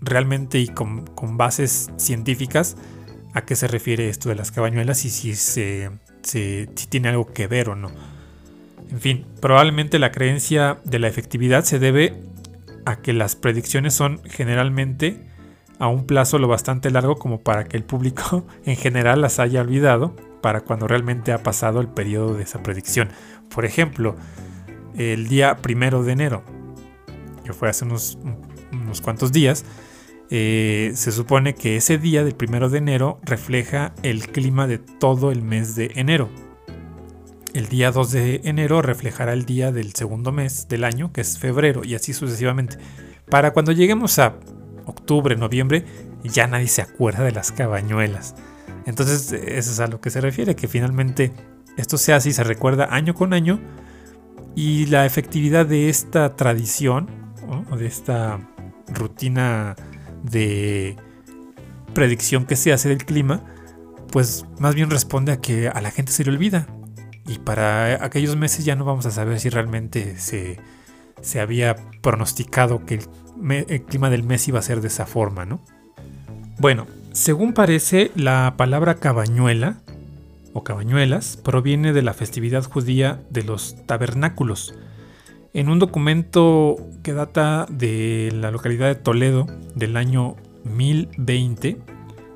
realmente 0.01 0.59
y 0.59 0.67
con, 0.67 1.05
bases 1.37 1.89
científicas 1.97 2.77
a 3.33 3.43
qué 3.43 3.55
se 3.55 3.67
refiere 3.67 4.07
esto 4.07 4.29
de 4.29 4.35
las 4.35 4.51
cabañuelas 4.51 5.03
y 5.05 5.09
si, 5.09 5.35
se, 5.35 5.89
si 6.21 6.67
tiene 6.89 7.09
algo 7.09 7.33
que 7.33 7.47
ver 7.47 7.69
o 7.69 7.75
no. 7.75 7.89
En 8.89 9.01
fin, 9.01 9.25
probablemente 9.41 9.97
la 9.99 10.11
creencia 10.11 10.79
de 10.85 10.99
la 10.99 11.07
efectividad 11.07 11.63
se 11.63 11.79
debe 11.79 12.13
a 12.85 12.97
que 12.97 13.13
las 13.13 13.35
predicciones 13.35 13.93
son 13.93 14.21
generalmente 14.25 15.21
a 15.79 15.87
un 15.87 16.05
plazo 16.05 16.39
lo 16.39 16.47
bastante 16.47 16.89
largo 16.89 17.17
como 17.17 17.41
para 17.41 17.65
que 17.65 17.77
el 17.77 17.83
público 17.83 18.45
en 18.65 18.75
general 18.75 19.21
las 19.21 19.39
haya 19.39 19.61
olvidado 19.61 20.15
para 20.41 20.61
cuando 20.61 20.87
realmente 20.87 21.31
ha 21.31 21.43
pasado 21.43 21.81
el 21.81 21.87
periodo 21.87 22.35
de 22.35 22.43
esa 22.43 22.61
predicción. 22.61 23.09
Por 23.53 23.65
ejemplo, 23.65 24.15
el 24.95 25.27
día 25.27 25.57
primero 25.57 26.03
de 26.03 26.11
enero, 26.11 26.43
que 27.43 27.53
fue 27.53 27.69
hace 27.69 27.85
unos, 27.85 28.17
unos 28.71 29.01
cuantos 29.01 29.31
días, 29.31 29.65
eh, 30.29 30.91
se 30.95 31.11
supone 31.11 31.55
que 31.55 31.77
ese 31.77 31.97
día 31.97 32.23
del 32.23 32.35
primero 32.35 32.69
de 32.69 32.79
enero 32.79 33.19
refleja 33.23 33.93
el 34.03 34.27
clima 34.27 34.67
de 34.67 34.77
todo 34.77 35.31
el 35.31 35.41
mes 35.41 35.75
de 35.75 35.91
enero. 35.95 36.29
El 37.55 37.69
día 37.69 37.89
2 37.89 38.11
de 38.11 38.41
enero 38.43 38.81
reflejará 38.81 39.31
el 39.31 39.45
día 39.45 39.71
del 39.71 39.93
segundo 39.93 40.33
mes 40.33 40.67
del 40.67 40.83
año, 40.83 41.13
que 41.13 41.21
es 41.21 41.39
febrero, 41.39 41.85
y 41.85 41.95
así 41.95 42.11
sucesivamente. 42.11 42.77
Para 43.29 43.53
cuando 43.53 43.71
lleguemos 43.71 44.19
a 44.19 44.35
octubre, 44.85 45.37
noviembre, 45.37 45.85
ya 46.21 46.47
nadie 46.47 46.67
se 46.67 46.81
acuerda 46.81 47.23
de 47.23 47.31
las 47.31 47.53
cabañuelas. 47.53 48.35
Entonces, 48.85 49.31
eso 49.31 49.71
es 49.71 49.79
a 49.79 49.87
lo 49.87 50.01
que 50.01 50.09
se 50.09 50.19
refiere, 50.19 50.57
que 50.57 50.67
finalmente 50.67 51.31
esto 51.77 51.97
se 51.97 52.11
hace 52.11 52.27
y 52.27 52.33
se 52.33 52.43
recuerda 52.43 52.93
año 52.93 53.13
con 53.13 53.31
año. 53.31 53.61
Y 54.53 54.87
la 54.87 55.05
efectividad 55.05 55.65
de 55.65 55.87
esta 55.87 56.35
tradición, 56.35 57.07
de 57.77 57.85
esta 57.85 58.49
rutina 58.93 59.77
de 60.23 60.97
predicción 61.93 62.45
que 62.45 62.57
se 62.57 62.73
hace 62.73 62.89
del 62.89 63.05
clima, 63.05 63.45
pues 64.11 64.43
más 64.59 64.75
bien 64.75 64.89
responde 64.89 65.31
a 65.31 65.39
que 65.39 65.69
a 65.69 65.79
la 65.79 65.91
gente 65.91 66.11
se 66.11 66.25
le 66.25 66.31
olvida. 66.31 66.67
Y 67.27 67.39
para 67.39 68.03
aquellos 68.03 68.35
meses 68.35 68.65
ya 68.65 68.75
no 68.75 68.85
vamos 68.85 69.05
a 69.05 69.11
saber 69.11 69.39
si 69.39 69.49
realmente 69.49 70.17
se, 70.19 70.59
se 71.21 71.39
había 71.39 71.75
pronosticado 72.01 72.85
que 72.85 72.99
el 73.49 73.81
clima 73.83 74.09
del 74.09 74.23
mes 74.23 74.47
iba 74.47 74.59
a 74.59 74.63
ser 74.63 74.81
de 74.81 74.87
esa 74.87 75.05
forma, 75.05 75.45
¿no? 75.45 75.61
Bueno, 76.59 76.87
según 77.11 77.53
parece, 77.53 78.11
la 78.15 78.53
palabra 78.57 78.95
cabañuela 78.95 79.77
o 80.53 80.63
cabañuelas 80.63 81.37
proviene 81.37 81.93
de 81.93 82.01
la 82.01 82.13
festividad 82.13 82.63
judía 82.63 83.21
de 83.29 83.43
los 83.43 83.75
tabernáculos. 83.85 84.75
En 85.53 85.69
un 85.69 85.79
documento 85.79 86.77
que 87.03 87.13
data 87.13 87.65
de 87.69 88.31
la 88.33 88.51
localidad 88.51 88.87
de 88.87 88.95
Toledo 88.95 89.47
del 89.75 89.97
año 89.97 90.35
1020, 90.63 91.77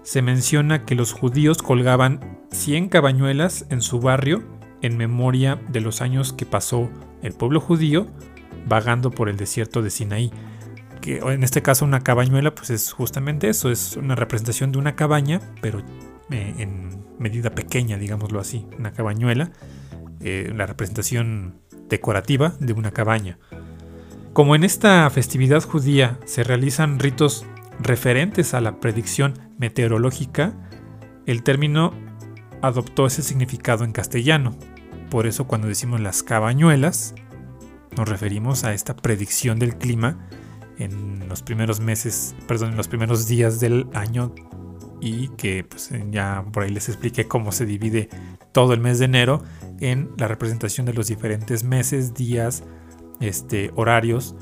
se 0.03 0.21
menciona 0.21 0.85
que 0.85 0.95
los 0.95 1.13
judíos 1.13 1.59
colgaban 1.59 2.39
100 2.51 2.89
cabañuelas 2.89 3.65
en 3.69 3.81
su 3.81 3.99
barrio 3.99 4.43
en 4.81 4.97
memoria 4.97 5.59
de 5.69 5.81
los 5.81 6.01
años 6.01 6.33
que 6.33 6.45
pasó 6.45 6.89
el 7.21 7.33
pueblo 7.33 7.59
judío 7.59 8.07
vagando 8.67 9.11
por 9.11 9.29
el 9.29 9.37
desierto 9.37 9.81
de 9.81 9.89
Sinaí 9.89 10.31
que 10.99 11.17
en 11.17 11.43
este 11.43 11.61
caso 11.61 11.85
una 11.85 12.01
cabañuela 12.01 12.53
pues 12.53 12.69
es 12.69 12.91
justamente 12.91 13.49
eso, 13.49 13.71
es 13.71 13.95
una 13.97 14.15
representación 14.15 14.71
de 14.71 14.79
una 14.79 14.95
cabaña, 14.95 15.41
pero 15.61 15.79
eh, 16.29 16.55
en 16.57 17.05
medida 17.17 17.51
pequeña, 17.51 17.97
digámoslo 17.97 18.39
así, 18.39 18.67
una 18.77 18.91
cabañuela, 18.91 19.51
eh, 20.21 20.51
la 20.55 20.65
representación 20.65 21.61
decorativa 21.87 22.53
de 22.59 22.73
una 22.73 22.91
cabaña. 22.91 23.39
Como 24.33 24.55
en 24.55 24.63
esta 24.63 25.09
festividad 25.09 25.63
judía 25.63 26.19
se 26.25 26.43
realizan 26.43 26.99
ritos 26.99 27.45
referentes 27.79 28.53
a 28.53 28.61
la 28.61 28.79
predicción 28.79 29.33
meteorológica, 29.57 30.53
el 31.25 31.43
término 31.43 31.93
adoptó 32.61 33.05
ese 33.05 33.21
significado 33.21 33.83
en 33.83 33.91
castellano. 33.91 34.55
Por 35.09 35.27
eso 35.27 35.47
cuando 35.47 35.67
decimos 35.67 35.99
las 35.99 36.23
cabañuelas, 36.23 37.15
nos 37.97 38.07
referimos 38.07 38.63
a 38.63 38.73
esta 38.73 38.95
predicción 38.95 39.59
del 39.59 39.77
clima 39.77 40.27
en 40.77 41.27
los 41.27 41.41
primeros 41.41 41.79
meses, 41.79 42.35
perdón, 42.47 42.71
en 42.71 42.77
los 42.77 42.87
primeros 42.87 43.27
días 43.27 43.59
del 43.59 43.87
año 43.93 44.33
y 45.01 45.29
que 45.29 45.63
pues 45.63 45.91
ya 46.11 46.45
por 46.51 46.63
ahí 46.63 46.69
les 46.69 46.89
expliqué 46.89 47.27
cómo 47.27 47.51
se 47.51 47.65
divide 47.65 48.09
todo 48.51 48.73
el 48.73 48.79
mes 48.79 48.99
de 48.99 49.05
enero 49.05 49.43
en 49.79 50.11
la 50.17 50.27
representación 50.27 50.85
de 50.85 50.93
los 50.93 51.07
diferentes 51.07 51.63
meses, 51.63 52.13
días, 52.13 52.63
este, 53.19 53.71
horarios 53.75 54.35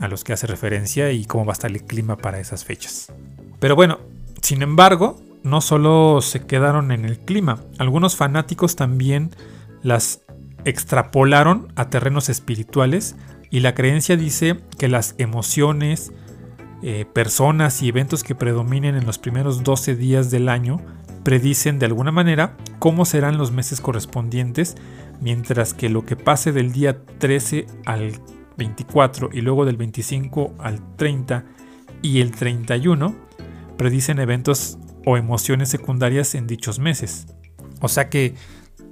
a 0.00 0.08
los 0.08 0.24
que 0.24 0.32
hace 0.32 0.46
referencia 0.46 1.10
y 1.12 1.24
cómo 1.24 1.44
va 1.44 1.52
a 1.52 1.54
estar 1.54 1.70
el 1.70 1.84
clima 1.84 2.16
para 2.16 2.38
esas 2.40 2.64
fechas. 2.64 3.12
Pero 3.58 3.76
bueno, 3.76 3.98
sin 4.42 4.62
embargo, 4.62 5.20
no 5.42 5.60
solo 5.60 6.20
se 6.20 6.46
quedaron 6.46 6.92
en 6.92 7.04
el 7.04 7.18
clima, 7.18 7.60
algunos 7.78 8.16
fanáticos 8.16 8.76
también 8.76 9.30
las 9.82 10.22
extrapolaron 10.64 11.72
a 11.76 11.90
terrenos 11.90 12.28
espirituales 12.28 13.16
y 13.50 13.60
la 13.60 13.74
creencia 13.74 14.16
dice 14.16 14.58
que 14.78 14.88
las 14.88 15.14
emociones, 15.18 16.12
eh, 16.82 17.06
personas 17.12 17.82
y 17.82 17.88
eventos 17.88 18.24
que 18.24 18.34
predominen 18.34 18.96
en 18.96 19.06
los 19.06 19.18
primeros 19.18 19.62
12 19.62 19.94
días 19.94 20.30
del 20.30 20.48
año 20.48 20.78
predicen 21.22 21.78
de 21.78 21.86
alguna 21.86 22.12
manera 22.12 22.56
cómo 22.78 23.04
serán 23.04 23.38
los 23.38 23.52
meses 23.52 23.80
correspondientes, 23.80 24.76
mientras 25.20 25.74
que 25.74 25.88
lo 25.88 26.04
que 26.04 26.16
pase 26.16 26.52
del 26.52 26.72
día 26.72 27.02
13 27.18 27.66
al 27.84 28.20
24 28.56 29.30
y 29.32 29.40
luego 29.40 29.64
del 29.64 29.76
25 29.76 30.54
al 30.58 30.96
30 30.96 31.44
y 32.02 32.20
el 32.20 32.32
31 32.32 33.14
predicen 33.76 34.18
eventos 34.18 34.78
o 35.06 35.16
emociones 35.16 35.70
secundarias 35.70 36.34
en 36.34 36.46
dichos 36.46 36.78
meses. 36.80 37.28
O 37.80 37.88
sea 37.88 38.10
que 38.10 38.34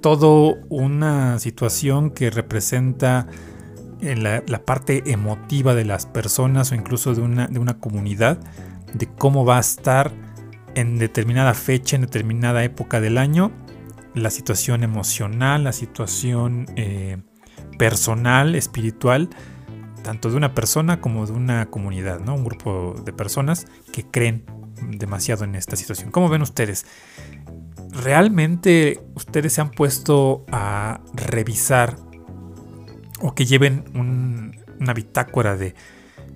todo 0.01 0.55
una 0.69 1.37
situación 1.39 2.09
que 2.09 2.29
representa 2.29 3.27
en 3.99 4.23
la, 4.23 4.41
parte 4.65 5.03
emotiva 5.11 5.75
de 5.75 5.83
las 5.83 6.05
personas 6.05 6.71
o 6.71 6.75
incluso 6.75 7.13
de 7.13 7.21
una, 7.21 7.47
de 7.47 7.59
una 7.59 7.79
comunidad, 7.79 8.39
de 8.93 9.07
cómo 9.07 9.45
va 9.45 9.57
a 9.57 9.59
estar 9.59 10.13
en 10.73 10.97
determinada 10.97 11.53
fecha, 11.53 11.97
en 11.97 12.03
determinada 12.03 12.63
época 12.63 13.01
del 13.01 13.17
año, 13.17 13.51
la 14.13 14.29
situación 14.29 14.83
emocional, 14.83 15.65
la 15.65 15.73
situación 15.73 16.67
eh, 16.77 17.17
personal, 17.77 18.55
espiritual, 18.55 19.29
tanto 20.01 20.29
de 20.29 20.37
una 20.37 20.53
persona 20.53 21.01
como 21.01 21.25
de 21.25 21.33
una 21.33 21.65
comunidad, 21.65 22.21
¿no? 22.21 22.35
un 22.35 22.45
grupo 22.45 22.95
de 23.03 23.11
personas 23.11 23.65
que 23.91 24.05
creen 24.05 24.45
demasiado 24.81 25.43
en 25.43 25.55
esta 25.55 25.75
situación. 25.75 26.11
¿Cómo 26.11 26.29
ven 26.29 26.41
ustedes? 26.41 26.85
¿Realmente 27.91 28.99
ustedes 29.15 29.53
se 29.53 29.61
han 29.61 29.71
puesto 29.71 30.45
a 30.51 31.01
revisar 31.13 31.97
o 33.21 33.33
que 33.33 33.45
lleven 33.45 33.85
una 33.95 34.93
bitácora 34.93 35.55
de, 35.55 35.75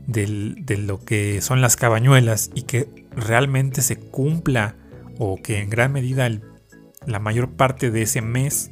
de, 0.07 0.77
lo 0.77 1.03
que 1.03 1.41
son 1.41 1.61
las 1.61 1.75
cabañuelas 1.75 2.49
y 2.55 2.63
que 2.63 3.05
realmente 3.11 3.81
se 3.81 3.97
cumpla 3.97 4.75
o 5.17 5.37
que 5.41 5.59
en 5.59 5.69
gran 5.69 5.91
medida 5.91 6.29
la 7.05 7.19
mayor 7.19 7.51
parte 7.51 7.91
de 7.91 8.03
ese 8.03 8.21
mes 8.21 8.71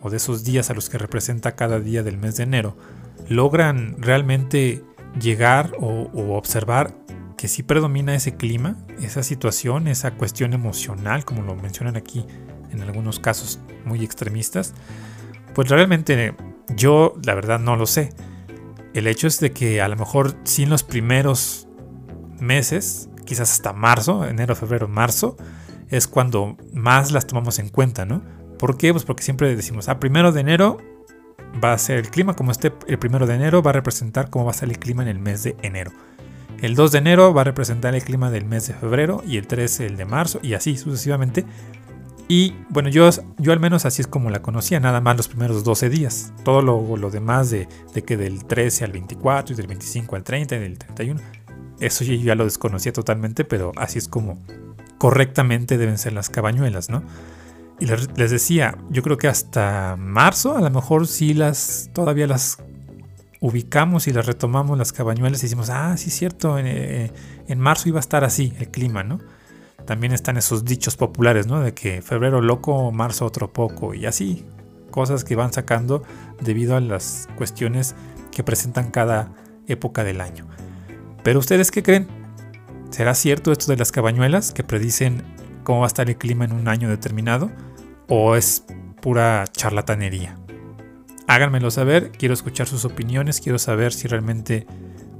o 0.00 0.10
de 0.10 0.18
esos 0.18 0.44
días 0.44 0.70
a 0.70 0.74
los 0.74 0.90
que 0.90 0.98
representa 0.98 1.56
cada 1.56 1.80
día 1.80 2.02
del 2.02 2.18
mes 2.18 2.36
de 2.36 2.44
enero 2.44 2.76
logran 3.28 3.96
realmente 3.98 4.84
llegar 5.18 5.72
o 5.80 6.36
observar 6.36 6.94
que 7.36 7.48
sí 7.48 7.62
predomina 7.62 8.14
ese 8.14 8.36
clima, 8.36 8.76
esa 9.00 9.22
situación, 9.22 9.88
esa 9.88 10.12
cuestión 10.12 10.52
emocional, 10.52 11.24
como 11.24 11.42
lo 11.42 11.54
mencionan 11.54 11.96
aquí 11.96 12.26
en 12.70 12.82
algunos 12.82 13.20
casos 13.20 13.60
muy 13.84 14.04
extremistas, 14.04 14.74
pues 15.54 15.68
realmente 15.68 16.34
yo 16.74 17.14
la 17.24 17.34
verdad 17.34 17.58
no 17.58 17.76
lo 17.76 17.86
sé. 17.86 18.12
El 18.94 19.06
hecho 19.06 19.26
es 19.26 19.40
de 19.40 19.52
que 19.52 19.80
a 19.80 19.88
lo 19.88 19.96
mejor 19.96 20.36
sí 20.44 20.62
en 20.62 20.70
los 20.70 20.82
primeros 20.82 21.68
meses, 22.40 23.08
quizás 23.24 23.52
hasta 23.52 23.72
marzo, 23.72 24.26
enero, 24.26 24.56
febrero, 24.56 24.88
marzo, 24.88 25.36
es 25.88 26.08
cuando 26.08 26.56
más 26.72 27.12
las 27.12 27.26
tomamos 27.26 27.58
en 27.58 27.68
cuenta, 27.68 28.04
¿no? 28.04 28.22
¿Por 28.58 28.76
qué? 28.76 28.92
Pues 28.92 29.04
porque 29.04 29.22
siempre 29.22 29.54
decimos, 29.54 29.88
ah, 29.88 30.00
primero 30.00 30.32
de 30.32 30.40
enero 30.40 30.78
va 31.62 31.72
a 31.72 31.78
ser 31.78 31.98
el 31.98 32.10
clima, 32.10 32.34
como 32.34 32.52
esté 32.52 32.72
el 32.86 32.98
primero 32.98 33.26
de 33.26 33.34
enero 33.34 33.62
va 33.62 33.70
a 33.70 33.74
representar 33.74 34.30
cómo 34.30 34.46
va 34.46 34.50
a 34.50 34.54
ser 34.54 34.68
el 34.68 34.78
clima 34.78 35.02
en 35.02 35.08
el 35.08 35.18
mes 35.18 35.42
de 35.42 35.56
enero. 35.62 35.92
El 36.62 36.74
2 36.74 36.92
de 36.92 36.98
enero 36.98 37.34
va 37.34 37.42
a 37.42 37.44
representar 37.44 37.94
el 37.94 38.02
clima 38.02 38.30
del 38.30 38.44
mes 38.46 38.66
de 38.66 38.74
febrero 38.74 39.22
y 39.26 39.36
el 39.36 39.46
3 39.46 39.80
el 39.80 39.96
de 39.96 40.04
marzo 40.04 40.40
y 40.42 40.54
así 40.54 40.76
sucesivamente 40.76 41.44
y 42.28 42.54
bueno, 42.70 42.88
yo, 42.88 43.08
yo 43.38 43.52
al 43.52 43.60
menos 43.60 43.84
así 43.84 44.02
es 44.02 44.08
como 44.08 44.30
la 44.30 44.42
conocía, 44.42 44.80
nada 44.80 45.00
más 45.00 45.16
los 45.16 45.28
primeros 45.28 45.62
12 45.62 45.88
días. 45.88 46.32
Todo 46.44 46.60
lo, 46.60 46.96
lo 46.96 47.10
demás 47.10 47.50
de, 47.50 47.68
que 48.04 48.16
del 48.16 48.44
13 48.44 48.84
al 48.84 48.92
24 48.92 49.54
y 49.54 49.56
del 49.56 49.66
25 49.68 50.16
al 50.16 50.24
30 50.24 50.56
y 50.56 50.58
del 50.58 50.78
31, 50.78 51.20
eso 51.78 52.04
yo 52.04 52.14
ya 52.14 52.34
lo 52.34 52.44
desconocía 52.44 52.92
totalmente, 52.92 53.44
pero 53.44 53.72
así 53.76 53.98
es 53.98 54.08
como 54.08 54.42
correctamente 54.98 55.78
deben 55.78 55.98
ser 55.98 56.14
las 56.14 56.30
cabañuelas, 56.30 56.90
¿no? 56.90 57.04
Y 57.78 57.86
les, 57.86 58.30
decía, 58.30 58.78
yo 58.88 59.02
creo 59.02 59.18
que 59.18 59.28
hasta 59.28 59.96
marzo 59.98 60.56
a 60.56 60.62
lo 60.62 60.70
mejor 60.70 61.06
sí 61.06 61.34
las, 61.34 61.90
todavía 61.92 62.26
las 62.26 62.58
ubicamos 63.40 64.06
y 64.06 64.12
las 64.12 64.26
retomamos 64.26 64.78
las 64.78 64.92
cabañuelas 64.92 65.40
y 65.40 65.42
decimos, 65.42 65.70
ah, 65.70 65.96
sí 65.96 66.08
es 66.08 66.14
cierto, 66.14 66.58
en, 66.58 66.66
eh, 66.66 67.12
en 67.48 67.60
marzo 67.60 67.88
iba 67.88 67.98
a 67.98 68.00
estar 68.00 68.24
así 68.24 68.52
el 68.58 68.70
clima, 68.70 69.02
¿no? 69.02 69.18
también 69.86 70.12
están 70.12 70.36
esos 70.36 70.64
dichos 70.64 70.96
populares, 70.96 71.46
¿no? 71.46 71.60
De 71.60 71.72
que 71.72 72.02
febrero 72.02 72.42
loco, 72.42 72.92
marzo 72.92 73.24
otro 73.24 73.52
poco 73.52 73.94
y 73.94 74.04
así. 74.04 74.44
Cosas 74.90 75.24
que 75.24 75.36
van 75.36 75.52
sacando 75.52 76.02
debido 76.40 76.76
a 76.76 76.80
las 76.80 77.28
cuestiones 77.36 77.94
que 78.30 78.42
presentan 78.42 78.90
cada 78.90 79.32
época 79.66 80.04
del 80.04 80.20
año. 80.20 80.46
Pero 81.22 81.38
ustedes 81.38 81.70
qué 81.70 81.82
creen? 81.82 82.08
¿Será 82.90 83.14
cierto 83.14 83.52
esto 83.52 83.70
de 83.70 83.76
las 83.76 83.92
cabañuelas 83.92 84.52
que 84.52 84.64
predicen 84.64 85.22
cómo 85.64 85.80
va 85.80 85.86
a 85.86 85.88
estar 85.88 86.08
el 86.08 86.16
clima 86.16 86.44
en 86.44 86.52
un 86.52 86.68
año 86.68 86.88
determinado? 86.88 87.50
¿O 88.08 88.36
es 88.36 88.64
pura 89.00 89.44
charlatanería? 89.50 90.38
Háganmelo 91.28 91.70
saber, 91.70 92.12
quiero 92.12 92.34
escuchar 92.34 92.68
sus 92.68 92.84
opiniones, 92.84 93.40
quiero 93.40 93.58
saber 93.58 93.92
si 93.92 94.06
realmente 94.06 94.66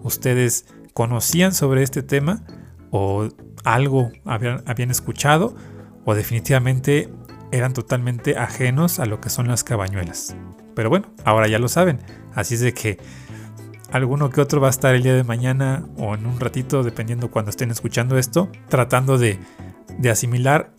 ustedes 0.03 0.67
conocían 0.95 1.53
sobre 1.53 1.83
este 1.83 2.03
tema 2.03 2.43
o 2.91 3.29
algo 3.65 4.13
habían, 4.25 4.91
escuchado 4.91 5.57
o 6.05 6.15
definitivamente 6.15 7.13
eran 7.51 7.73
totalmente 7.73 8.39
ajenos 8.39 9.01
a 9.01 9.07
lo 9.07 9.21
que 9.21 9.31
son 9.31 9.49
las 9.49 9.65
cabañuelas. 9.65 10.37
Pero 10.75 10.91
bueno, 10.91 11.13
ahora 11.25 11.49
ya 11.49 11.59
lo 11.59 11.69
saben. 11.69 11.99
Así 12.35 12.55
es 12.55 12.61
de 12.61 12.73
que 12.73 12.99
alguno 13.91 14.31
que 14.31 14.41
otro 14.41 14.61
va 14.61 14.69
a 14.69 14.71
estar 14.71 14.95
el 14.95 15.03
día 15.03 15.15
de 15.15 15.25
mañana 15.25 15.87
o 15.97 16.15
en 16.15 16.27
un 16.27 16.39
ratito, 16.39 16.85
dependiendo 16.85 17.31
cuando 17.31 17.51
estén 17.51 17.71
escuchando 17.73 18.17
esto, 18.17 18.51
tratando 18.69 19.19
de, 19.19 19.41
de 19.99 20.11
asimilar 20.11 20.73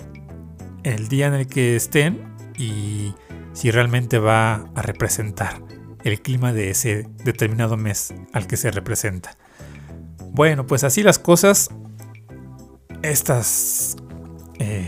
el 0.84 1.10
día 1.10 1.28
en 1.28 1.34
el 1.34 1.48
que 1.48 1.76
estén 1.76 2.34
y 2.58 3.14
si 3.58 3.72
realmente 3.72 4.20
va 4.20 4.70
a 4.76 4.84
representar 4.84 5.64
el 6.04 6.22
clima 6.22 6.54
de 6.54 6.70
ese 6.70 7.10
determinado 7.24 7.76
mes 7.76 8.14
al 8.32 8.46
que 8.46 8.56
se 8.56 8.70
representa. 8.70 9.36
Bueno, 10.32 10.68
pues 10.68 10.84
así 10.84 11.02
las 11.02 11.18
cosas 11.18 11.70
estas 13.02 13.96
eh, 14.60 14.88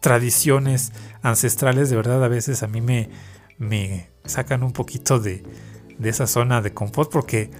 tradiciones 0.00 0.92
ancestrales 1.22 1.88
de 1.88 1.96
verdad 1.96 2.22
a 2.22 2.28
veces 2.28 2.62
a 2.62 2.66
mí 2.66 2.82
me, 2.82 4.10
sacan 4.26 4.64
un 4.64 4.74
poquito 4.74 5.18
de, 5.18 5.42
de 5.98 6.10
esa 6.10 6.26
zona 6.26 6.60
de 6.60 6.74
confort 6.74 7.10
porque 7.10 7.50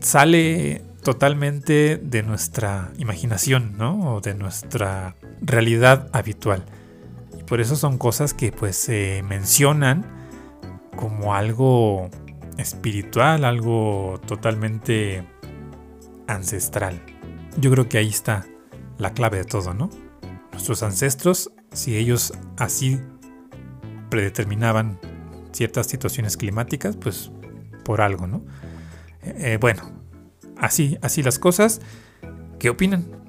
sale 0.00 0.82
totalmente 1.04 1.96
de 1.96 2.24
nuestra 2.24 2.90
imaginación, 2.98 3.78
¿no? 3.78 4.16
O 4.16 4.20
de 4.20 4.34
nuestra 4.34 5.14
realidad 5.40 6.08
habitual. 6.12 6.66
Por 7.50 7.60
eso 7.60 7.74
son 7.74 7.98
cosas 7.98 8.32
que 8.32 8.52
pues 8.52 8.76
se 8.76 9.24
mencionan 9.24 10.06
como 10.94 11.34
algo 11.34 12.08
espiritual, 12.58 13.44
algo 13.44 14.20
totalmente 14.24 15.26
ancestral. 16.28 17.02
Yo 17.56 17.72
creo 17.72 17.88
que 17.88 17.98
ahí 17.98 18.08
está 18.08 18.46
la 18.98 19.14
clave 19.14 19.38
de 19.38 19.44
todo, 19.44 19.74
¿no? 19.74 19.90
Nuestros 20.52 20.84
ancestros, 20.84 21.50
si 21.72 21.96
ellos 21.96 22.32
así 22.56 23.00
predeterminaban 24.10 25.00
ciertas 25.50 25.88
situaciones 25.88 26.36
climáticas, 26.36 26.96
pues 26.96 27.32
por 27.84 28.00
algo, 28.00 28.28
¿no? 28.28 28.44
Eh, 29.22 29.58
bueno, 29.60 29.82
así, 30.56 30.98
así 31.02 31.24
las 31.24 31.40
cosas. 31.40 31.80
¿Qué 32.60 32.70
opinan? 32.70 33.19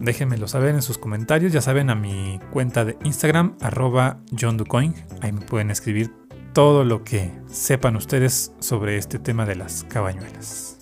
Déjenmelo 0.00 0.46
saber 0.48 0.74
en 0.74 0.82
sus 0.82 0.98
comentarios. 0.98 1.52
Ya 1.52 1.60
saben, 1.60 1.90
a 1.90 1.94
mi 1.94 2.38
cuenta 2.52 2.84
de 2.84 2.96
Instagram, 3.04 3.56
arroba 3.60 4.20
JohnDucoin. 4.30 4.94
Ahí 5.20 5.32
me 5.32 5.40
pueden 5.40 5.70
escribir 5.70 6.12
todo 6.52 6.84
lo 6.84 7.04
que 7.04 7.32
sepan 7.46 7.96
ustedes 7.96 8.52
sobre 8.60 8.96
este 8.96 9.18
tema 9.18 9.44
de 9.44 9.56
las 9.56 9.84
cabañuelas. 9.84 10.78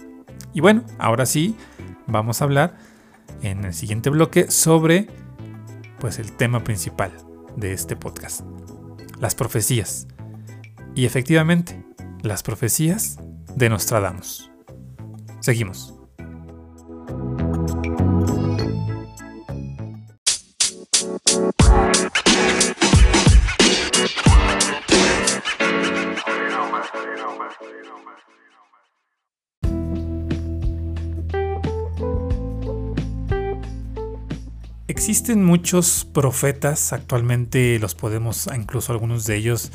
Y 0.53 0.61
bueno, 0.61 0.85
ahora 0.99 1.27
sí, 1.27 1.57
vamos 2.07 2.41
a 2.41 2.45
hablar 2.45 2.77
en 3.43 3.65
el 3.65 3.75
siguiente 3.75 4.11
bloque 4.11 4.51
sobre 4.51 5.07
pues 5.99 6.19
el 6.19 6.33
tema 6.33 6.63
principal 6.65 7.13
de 7.57 7.73
este 7.73 7.97
podcast, 7.97 8.43
las 9.21 9.35
profecías. 9.35 10.07
Y 10.95 11.05
efectivamente, 11.05 11.85
las 12.23 12.43
profecías 12.43 13.19
de 13.55 13.69
Nostradamus. 13.69 14.51
Seguimos. 15.41 15.96
Existen 35.09 35.45
muchos 35.45 36.05
profetas, 36.05 36.93
actualmente 36.93 37.79
los 37.79 37.95
podemos, 37.95 38.49
incluso 38.53 38.91
algunos 38.91 39.25
de 39.25 39.37
ellos, 39.37 39.71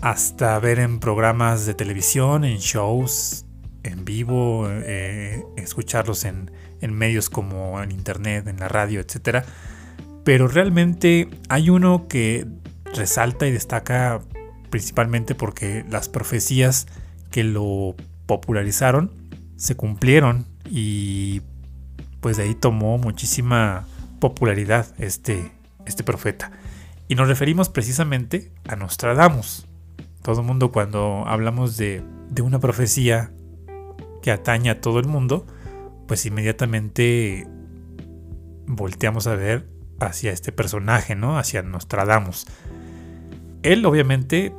hasta 0.00 0.58
ver 0.58 0.80
en 0.80 0.98
programas 0.98 1.64
de 1.64 1.74
televisión, 1.74 2.44
en 2.44 2.58
shows, 2.58 3.46
en 3.84 4.04
vivo, 4.04 4.66
eh, 4.68 5.44
escucharlos 5.56 6.24
en, 6.24 6.50
en, 6.80 6.92
medios 6.92 7.30
como 7.30 7.80
en 7.80 7.92
internet, 7.92 8.48
en 8.48 8.58
la 8.58 8.66
radio, 8.66 8.98
etc. 8.98 9.44
Pero 10.24 10.48
realmente 10.48 11.28
hay 11.48 11.70
uno 11.70 12.08
que 12.08 12.44
resalta 12.96 13.46
y 13.46 13.52
destaca 13.52 14.22
principalmente 14.70 15.36
porque 15.36 15.84
las 15.88 16.08
profecías 16.08 16.88
que 17.30 17.44
lo 17.44 17.94
popularizaron 18.26 19.12
se 19.54 19.76
cumplieron 19.76 20.46
y 20.68 21.42
pues 22.20 22.38
de 22.38 22.42
ahí 22.42 22.56
tomó 22.56 22.98
muchísima 22.98 23.86
popularidad 24.24 24.86
este, 24.98 25.52
este 25.84 26.02
profeta. 26.02 26.50
Y 27.08 27.14
nos 27.14 27.28
referimos 27.28 27.68
precisamente 27.68 28.50
a 28.66 28.74
Nostradamus. 28.74 29.66
Todo 30.22 30.40
el 30.40 30.46
mundo 30.46 30.72
cuando 30.72 31.24
hablamos 31.26 31.76
de, 31.76 32.02
de 32.30 32.40
una 32.40 32.58
profecía 32.58 33.34
que 34.22 34.30
atañe 34.30 34.70
a 34.70 34.80
todo 34.80 34.98
el 34.98 35.06
mundo, 35.06 35.46
pues 36.08 36.24
inmediatamente 36.24 37.46
volteamos 38.66 39.26
a 39.26 39.36
ver 39.36 39.68
hacia 40.00 40.32
este 40.32 40.52
personaje, 40.52 41.14
¿no? 41.14 41.38
Hacia 41.38 41.62
Nostradamus. 41.62 42.46
Él 43.62 43.84
obviamente 43.84 44.54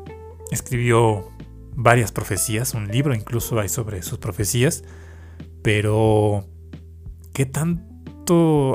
escribió 0.51 1.31
varias 1.73 2.11
profecías, 2.11 2.75
un 2.75 2.87
libro 2.87 3.15
incluso 3.15 3.59
hay 3.59 3.69
sobre 3.69 4.03
sus 4.03 4.19
profecías, 4.19 4.83
pero 5.63 6.45
¿qué 7.33 7.47
tan 7.47 7.94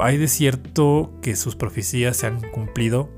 hay 0.03 0.17
de 0.17 0.29
cierto 0.29 1.19
que 1.23 1.37
sus 1.37 1.57
profecías 1.57 2.17
se 2.17 2.27
han 2.27 2.41
cumplido 2.51 3.11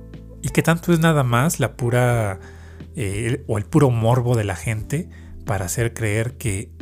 y 0.43 0.49
que 0.49 0.63
tanto 0.63 0.93
es 0.93 1.01
nada 1.01 1.23
más 1.23 1.61
la 1.61 1.77
pura 1.77 2.41
eh, 2.97 3.45
o 3.47 3.59
el 3.59 3.65
puro 3.65 3.91
morbo 3.91 4.37
de 4.37 4.45
la 4.45 4.57
gente 4.57 5.09
para 5.45 5.67
hacer 5.67 5.95
creer 5.95 6.37
que 6.37 6.73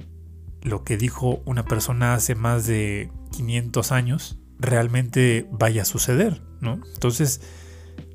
lo 0.62 0.84
que 0.84 0.96
dijo 0.96 1.42
una 1.44 1.64
persona 1.64 2.14
hace 2.14 2.34
más 2.34 2.66
de 2.66 3.10
500 3.32 3.92
años 3.92 4.38
realmente 4.58 5.48
vaya 5.50 5.82
a 5.82 5.86
suceder, 5.86 6.42
¿no? 6.60 6.80
Entonces, 6.94 7.40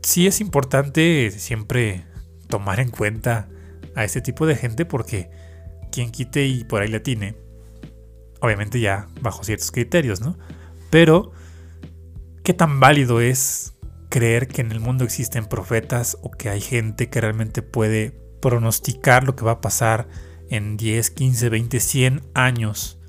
sí 0.02 0.28
es 0.28 0.41
importante 0.41 1.32
siempre 1.32 2.06
tomar 2.48 2.80
en 2.80 2.91
cuenta 2.91 3.50
a 3.95 4.04
este 4.04 4.21
tipo 4.21 4.45
de 4.45 4.56
gente 4.56 4.86
porque 4.86 5.30
quien 5.91 6.12
quite 6.12 6.45
y 6.45 6.63
por 6.63 6.82
ahí 6.82 6.89
la 6.89 7.02
tiene, 7.02 7.36
obviamente 8.41 8.80
ya 8.80 9.08
bajo 9.21 9.43
ciertos 9.43 9.71
criterios, 9.71 10.21
¿no? 10.21 10.38
Pero, 10.89 11.32
¿qué 12.43 12.54
tan 12.54 12.80
válido 12.80 13.21
es 13.21 13.74
creer 14.10 14.48
que 14.48 14.62
en 14.62 14.71
el 14.71 14.80
mundo 14.80 15.04
existen 15.04 15.45
profetas 15.45 16.17
o 16.21 16.32
que 16.32 16.50
hay 16.50 16.62
gente 16.62 17.10
que 17.10 17.21
realmente 17.21 17.62
puede 17.62 18.12
pronosticar 18.41 19.26
lo 19.26 19.36
que 19.36 19.45
va 19.45 19.54
a 19.54 19.62
pasar 19.62 20.08
en 20.50 20.78
10, 20.78 21.10
15, 21.10 21.50
20, 21.50 21.80
100 21.80 22.21
años? 22.34 23.00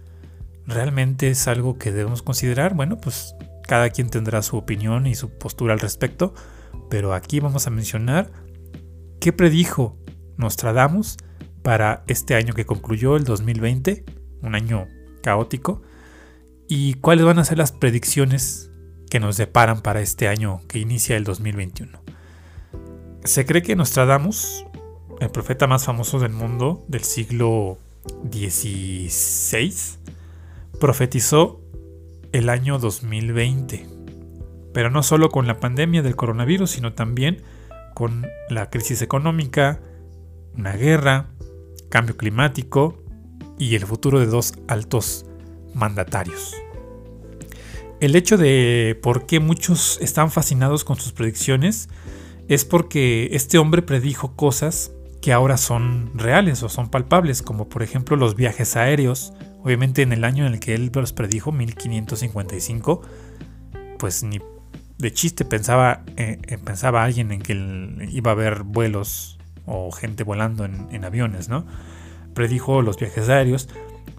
¿Realmente 0.66 1.28
es 1.30 1.46
algo 1.46 1.78
que 1.78 1.92
debemos 1.92 2.22
considerar? 2.22 2.74
Bueno, 2.74 2.98
pues 2.98 3.34
cada 3.66 3.90
quien 3.90 4.08
tendrá 4.10 4.42
su 4.42 4.56
opinión 4.56 5.06
y 5.06 5.14
su 5.14 5.30
postura 5.30 5.74
al 5.74 5.80
respecto, 5.80 6.34
pero 6.88 7.14
aquí 7.14 7.40
vamos 7.40 7.66
a 7.66 7.70
mencionar 7.70 8.30
qué 9.20 9.32
predijo 9.32 9.98
Nostradamus 10.36 11.16
para 11.62 12.04
este 12.06 12.34
año 12.34 12.54
que 12.54 12.64
concluyó 12.64 13.16
el 13.16 13.24
2020, 13.24 14.04
un 14.42 14.54
año 14.54 14.86
caótico, 15.22 15.82
y 16.68 16.94
cuáles 16.94 17.24
van 17.24 17.38
a 17.38 17.44
ser 17.44 17.58
las 17.58 17.72
predicciones 17.72 18.70
que 19.10 19.20
nos 19.20 19.36
deparan 19.36 19.82
para 19.82 20.00
este 20.00 20.28
año 20.28 20.60
que 20.68 20.78
inicia 20.78 21.16
el 21.16 21.24
2021. 21.24 22.00
Se 23.24 23.46
cree 23.46 23.62
que 23.62 23.76
Nostradamus, 23.76 24.64
el 25.20 25.30
profeta 25.30 25.66
más 25.66 25.84
famoso 25.84 26.18
del 26.18 26.32
mundo 26.32 26.84
del 26.88 27.02
siglo 27.02 27.78
XVI, 28.30 29.72
profetizó 30.80 31.60
el 32.32 32.48
año 32.48 32.78
2020, 32.78 33.86
pero 34.72 34.90
no 34.90 35.02
solo 35.02 35.30
con 35.30 35.46
la 35.46 35.60
pandemia 35.60 36.02
del 36.02 36.16
coronavirus, 36.16 36.70
sino 36.70 36.92
también 36.92 37.42
con 37.94 38.26
la 38.50 38.70
crisis 38.70 39.02
económica, 39.02 39.80
una 40.54 40.72
guerra, 40.72 41.30
cambio 41.88 42.16
climático 42.16 43.02
y 43.58 43.74
el 43.74 43.86
futuro 43.86 44.20
de 44.20 44.26
dos 44.26 44.54
altos 44.68 45.25
mandatarios. 45.76 46.54
El 48.00 48.16
hecho 48.16 48.36
de 48.36 48.98
por 49.02 49.26
qué 49.26 49.40
muchos 49.40 49.98
están 50.00 50.30
fascinados 50.30 50.84
con 50.84 50.96
sus 50.96 51.12
predicciones 51.12 51.88
es 52.48 52.64
porque 52.64 53.28
este 53.32 53.58
hombre 53.58 53.82
predijo 53.82 54.36
cosas 54.36 54.92
que 55.20 55.32
ahora 55.32 55.56
son 55.56 56.10
reales 56.14 56.62
o 56.62 56.68
son 56.68 56.90
palpables, 56.90 57.42
como 57.42 57.68
por 57.68 57.82
ejemplo 57.82 58.16
los 58.16 58.36
viajes 58.36 58.76
aéreos. 58.76 59.32
Obviamente 59.62 60.02
en 60.02 60.12
el 60.12 60.24
año 60.24 60.46
en 60.46 60.54
el 60.54 60.60
que 60.60 60.74
él 60.74 60.90
los 60.94 61.12
predijo, 61.12 61.52
1555, 61.52 63.02
pues 63.98 64.22
ni 64.22 64.40
de 64.98 65.12
chiste 65.12 65.44
pensaba, 65.44 66.04
eh, 66.16 66.38
eh, 66.46 66.58
pensaba 66.58 67.02
alguien 67.02 67.32
en 67.32 67.42
que 67.42 67.54
iba 68.10 68.30
a 68.30 68.34
haber 68.34 68.62
vuelos 68.62 69.38
o 69.66 69.90
gente 69.90 70.22
volando 70.22 70.64
en, 70.64 70.86
en 70.92 71.04
aviones, 71.04 71.48
¿no? 71.48 71.66
Predijo 72.34 72.80
los 72.82 72.96
viajes 72.96 73.28
aéreos, 73.28 73.68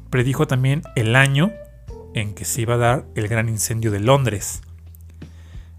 predijo 0.09 0.47
también 0.47 0.81
el 0.95 1.15
año 1.15 1.51
en 2.13 2.33
que 2.33 2.45
se 2.45 2.61
iba 2.61 2.75
a 2.75 2.77
dar 2.77 3.05
el 3.15 3.27
gran 3.27 3.49
incendio 3.49 3.91
de 3.91 3.99
Londres. 3.99 4.61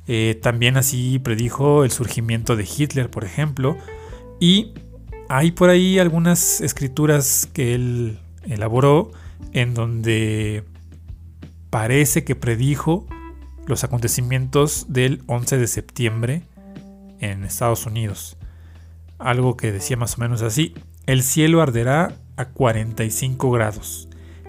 Eh, 0.07 0.39
también 0.43 0.77
así 0.77 1.19
predijo 1.19 1.85
el 1.85 1.91
surgimiento 1.91 2.57
de 2.57 2.65
Hitler, 2.65 3.11
por 3.11 3.25
ejemplo. 3.25 3.77
Y 4.41 4.73
hay 5.29 5.53
por 5.53 5.69
ahí 5.71 5.99
algunas 5.99 6.61
escrituras 6.61 7.49
que 7.53 7.75
él 7.75 8.19
elaboró 8.45 9.11
en 9.53 9.75
donde 9.75 10.65
parece 11.71 12.25
que 12.25 12.35
predijo 12.35 13.07
los 13.67 13.85
acontecimientos 13.85 14.87
del 14.89 15.23
11 15.27 15.59
de 15.59 15.67
septiembre 15.67 16.43
en 17.21 17.45
Estados 17.45 17.85
Unidos. 17.85 18.39
Algo 19.19 19.57
que 19.57 19.73
decía 19.73 19.97
más 19.97 20.17
o 20.17 20.21
menos 20.21 20.41
así, 20.43 20.75
el 21.07 21.23
cielo 21.23 21.61
arderá 21.61 22.15
a 22.37 22.47
45 22.47 23.51
grados 23.51 24.08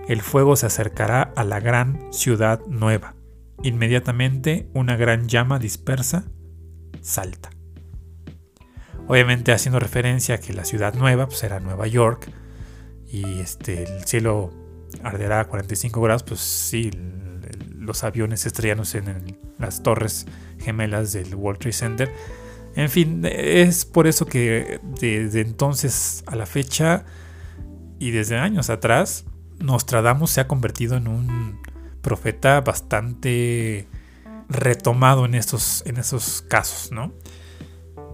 el 0.09 0.21
fuego 0.21 0.55
se 0.55 0.65
acercará 0.65 1.21
a 1.35 1.43
la 1.43 1.59
gran 1.59 2.11
ciudad 2.11 2.61
nueva. 2.65 3.13
Inmediatamente 3.61 4.67
una 4.73 4.97
gran 4.97 5.29
llama 5.29 5.59
dispersa 5.59 6.25
salta. 6.99 7.51
Obviamente 9.07 9.51
haciendo 9.51 9.79
referencia 9.79 10.35
a 10.35 10.37
que 10.39 10.51
la 10.53 10.65
ciudad 10.65 10.95
nueva 10.95 11.27
pues, 11.27 11.43
era 11.43 11.59
Nueva 11.59 11.85
York 11.85 12.27
y 13.07 13.39
este, 13.39 13.83
el 13.83 14.05
cielo 14.05 14.51
arderá 15.03 15.41
a 15.41 15.47
45 15.47 16.01
grados, 16.01 16.23
pues 16.23 16.39
sí, 16.39 16.89
los 17.77 18.03
aviones 18.03 18.47
estrellanos 18.47 18.95
en 18.95 19.37
las 19.59 19.83
torres 19.83 20.25
gemelas 20.57 21.13
del 21.13 21.35
World 21.35 21.59
Trade 21.59 21.73
Center. 21.73 22.13
En 22.75 22.89
fin, 22.89 23.23
es 23.25 23.85
por 23.85 24.07
eso 24.07 24.25
que 24.25 24.79
desde 24.99 25.41
entonces 25.41 26.23
a 26.25 26.35
la 26.35 26.47
fecha 26.47 27.05
y 27.99 28.09
desde 28.09 28.37
años 28.37 28.71
atrás 28.71 29.25
Nostradamus 29.59 30.31
se 30.31 30.41
ha 30.41 30.47
convertido 30.47 30.97
en 30.97 31.07
un 31.07 31.61
profeta 32.01 32.61
bastante 32.61 33.87
retomado 34.47 35.25
en 35.25 35.35
estos, 35.35 35.83
en 35.85 35.97
esos 35.97 36.41
casos, 36.41 36.91
¿no? 36.91 37.13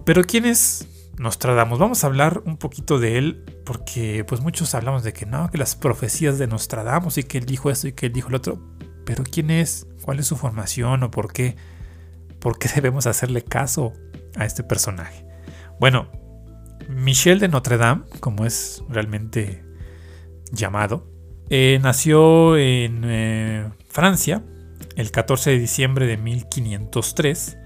Pero 0.04 0.22
¿quién 0.24 0.44
es 0.44 0.86
Nostradamus? 1.18 1.78
Vamos 1.78 2.04
a 2.04 2.06
hablar 2.06 2.42
un 2.44 2.58
poquito 2.58 2.98
de 2.98 3.18
él 3.18 3.44
porque 3.64 4.24
pues 4.24 4.40
muchos 4.40 4.74
hablamos 4.74 5.02
de 5.02 5.12
que 5.12 5.26
no, 5.26 5.50
que 5.50 5.58
las 5.58 5.74
profecías 5.74 6.38
de 6.38 6.46
Nostradamus 6.46 7.18
y 7.18 7.24
que 7.24 7.38
él 7.38 7.46
dijo 7.46 7.70
esto 7.70 7.88
y 7.88 7.92
que 7.92 8.06
él 8.06 8.12
dijo 8.12 8.30
lo 8.30 8.36
otro. 8.36 8.60
Pero 9.04 9.24
¿quién 9.24 9.50
es? 9.50 9.86
¿Cuál 10.02 10.18
es 10.18 10.26
su 10.26 10.36
formación 10.36 11.02
o 11.02 11.10
por 11.10 11.32
qué? 11.32 11.56
¿Por 12.38 12.58
qué 12.58 12.68
debemos 12.74 13.06
hacerle 13.06 13.42
caso 13.42 13.92
a 14.36 14.44
este 14.44 14.62
personaje? 14.62 15.26
Bueno, 15.80 16.10
Michel 16.88 17.40
de 17.40 17.48
Notre 17.48 17.76
Dame, 17.78 18.04
como 18.20 18.46
es 18.46 18.82
realmente 18.88 19.64
llamado, 20.52 21.15
eh, 21.50 21.78
nació 21.82 22.56
en 22.56 23.02
eh, 23.04 23.68
Francia 23.88 24.42
el 24.96 25.10
14 25.10 25.50
de 25.50 25.58
diciembre 25.58 26.06
de 26.06 26.16
1503 26.16 27.58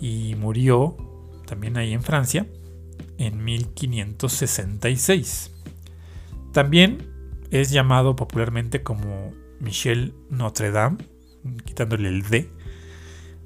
y 0.00 0.34
murió 0.36 0.96
también 1.46 1.76
ahí 1.76 1.92
en 1.92 2.02
Francia 2.02 2.46
en 3.18 3.44
1566. 3.44 5.52
También 6.52 7.10
es 7.50 7.70
llamado 7.70 8.16
popularmente 8.16 8.82
como 8.82 9.32
Michel 9.60 10.14
Notre 10.30 10.70
Dame, 10.70 10.96
quitándole 11.64 12.08
el 12.08 12.22
D, 12.22 12.50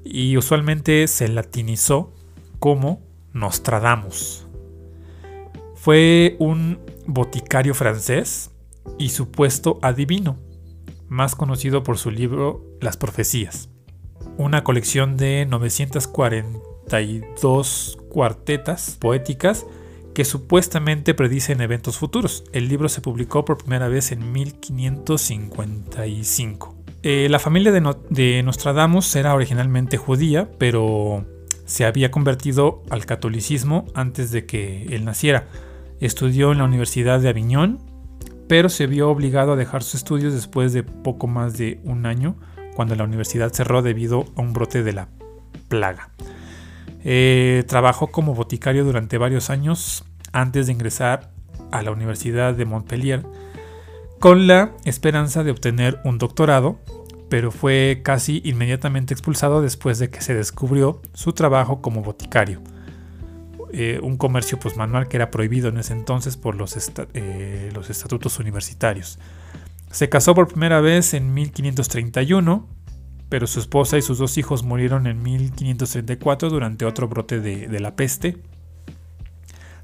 y 0.03 0.37
usualmente 0.37 1.07
se 1.07 1.27
latinizó 1.27 2.13
como 2.59 3.01
Nostradamus. 3.33 4.47
Fue 5.75 6.37
un 6.39 6.79
boticario 7.05 7.73
francés 7.73 8.51
y 8.97 9.09
supuesto 9.09 9.79
adivino, 9.81 10.37
más 11.09 11.35
conocido 11.35 11.83
por 11.83 11.97
su 11.97 12.11
libro 12.11 12.63
Las 12.81 12.95
Profecías. 12.97 13.69
una 14.37 14.63
colección 14.63 15.17
de 15.17 15.45
942 15.45 17.99
cuartetas 18.09 18.97
poéticas 18.99 19.65
que 20.13 20.25
supuestamente 20.25 21.13
predicen 21.13 21.61
eventos 21.61 21.97
futuros. 21.97 22.43
El 22.53 22.67
libro 22.67 22.89
se 22.89 23.01
publicó 23.01 23.45
por 23.45 23.57
primera 23.57 23.87
vez 23.87 24.11
en 24.11 24.31
1555. 24.31 26.75
Eh, 27.03 27.27
la 27.29 27.39
familia 27.39 27.71
de, 27.71 27.95
de 28.09 28.43
Nostradamus 28.43 29.15
era 29.15 29.33
originalmente 29.33 29.97
judía, 29.97 30.51
pero 30.57 31.25
se 31.65 31.85
había 31.85 32.11
convertido 32.11 32.83
al 32.89 33.05
catolicismo 33.05 33.85
antes 33.93 34.31
de 34.31 34.45
que 34.45 34.83
él 34.95 35.05
naciera. 35.05 35.47
Estudió 35.99 36.51
en 36.51 36.57
la 36.59 36.65
Universidad 36.65 37.19
de 37.19 37.29
Aviñón, 37.29 37.79
pero 38.47 38.69
se 38.69 38.87
vio 38.87 39.09
obligado 39.09 39.53
a 39.53 39.55
dejar 39.55 39.83
sus 39.83 39.95
estudios 39.95 40.33
después 40.33 40.73
de 40.73 40.83
poco 40.83 41.27
más 41.27 41.57
de 41.57 41.79
un 41.83 42.05
año, 42.05 42.35
cuando 42.75 42.95
la 42.95 43.03
universidad 43.03 43.51
cerró 43.53 43.81
debido 43.81 44.25
a 44.35 44.41
un 44.41 44.53
brote 44.53 44.83
de 44.83 44.93
la 44.93 45.07
plaga. 45.67 46.09
Eh, 47.03 47.63
trabajó 47.67 48.07
como 48.07 48.33
boticario 48.33 48.85
durante 48.85 49.17
varios 49.17 49.49
años 49.49 50.05
antes 50.31 50.67
de 50.67 50.73
ingresar 50.73 51.31
a 51.71 51.81
la 51.81 51.91
Universidad 51.91 52.53
de 52.53 52.65
Montpellier 52.65 53.23
con 54.19 54.47
la 54.47 54.71
esperanza 54.85 55.43
de 55.43 55.51
obtener 55.51 55.99
un 56.05 56.17
doctorado, 56.17 56.79
pero 57.29 57.51
fue 57.51 58.01
casi 58.03 58.41
inmediatamente 58.45 59.13
expulsado 59.13 59.61
después 59.61 59.99
de 59.99 60.09
que 60.09 60.21
se 60.21 60.33
descubrió 60.33 61.01
su 61.13 61.33
trabajo 61.33 61.81
como 61.81 62.01
boticario. 62.03 62.61
Eh, 63.73 63.99
un 64.01 64.17
comercio 64.17 64.59
pues, 64.59 64.77
manual 64.77 65.07
que 65.07 65.17
era 65.17 65.31
prohibido 65.31 65.69
en 65.69 65.79
ese 65.79 65.93
entonces 65.93 66.37
por 66.37 66.55
los, 66.55 66.77
eh, 67.13 67.71
los 67.73 67.89
estatutos 67.89 68.39
universitarios. 68.39 69.19
Se 69.91 70.09
casó 70.09 70.35
por 70.35 70.47
primera 70.47 70.79
vez 70.79 71.13
en 71.13 71.33
1531 71.33 72.67
pero 73.33 73.47
su 73.47 73.59
esposa 73.59 73.97
y 73.97 74.03
sus 74.03 74.19
dos 74.19 74.37
hijos 74.37 74.61
murieron 74.61 75.07
en 75.07 75.23
1534 75.23 76.51
durante 76.51 76.85
otro 76.85 77.07
brote 77.07 77.39
de, 77.39 77.79
la 77.79 77.95
peste. 77.95 78.37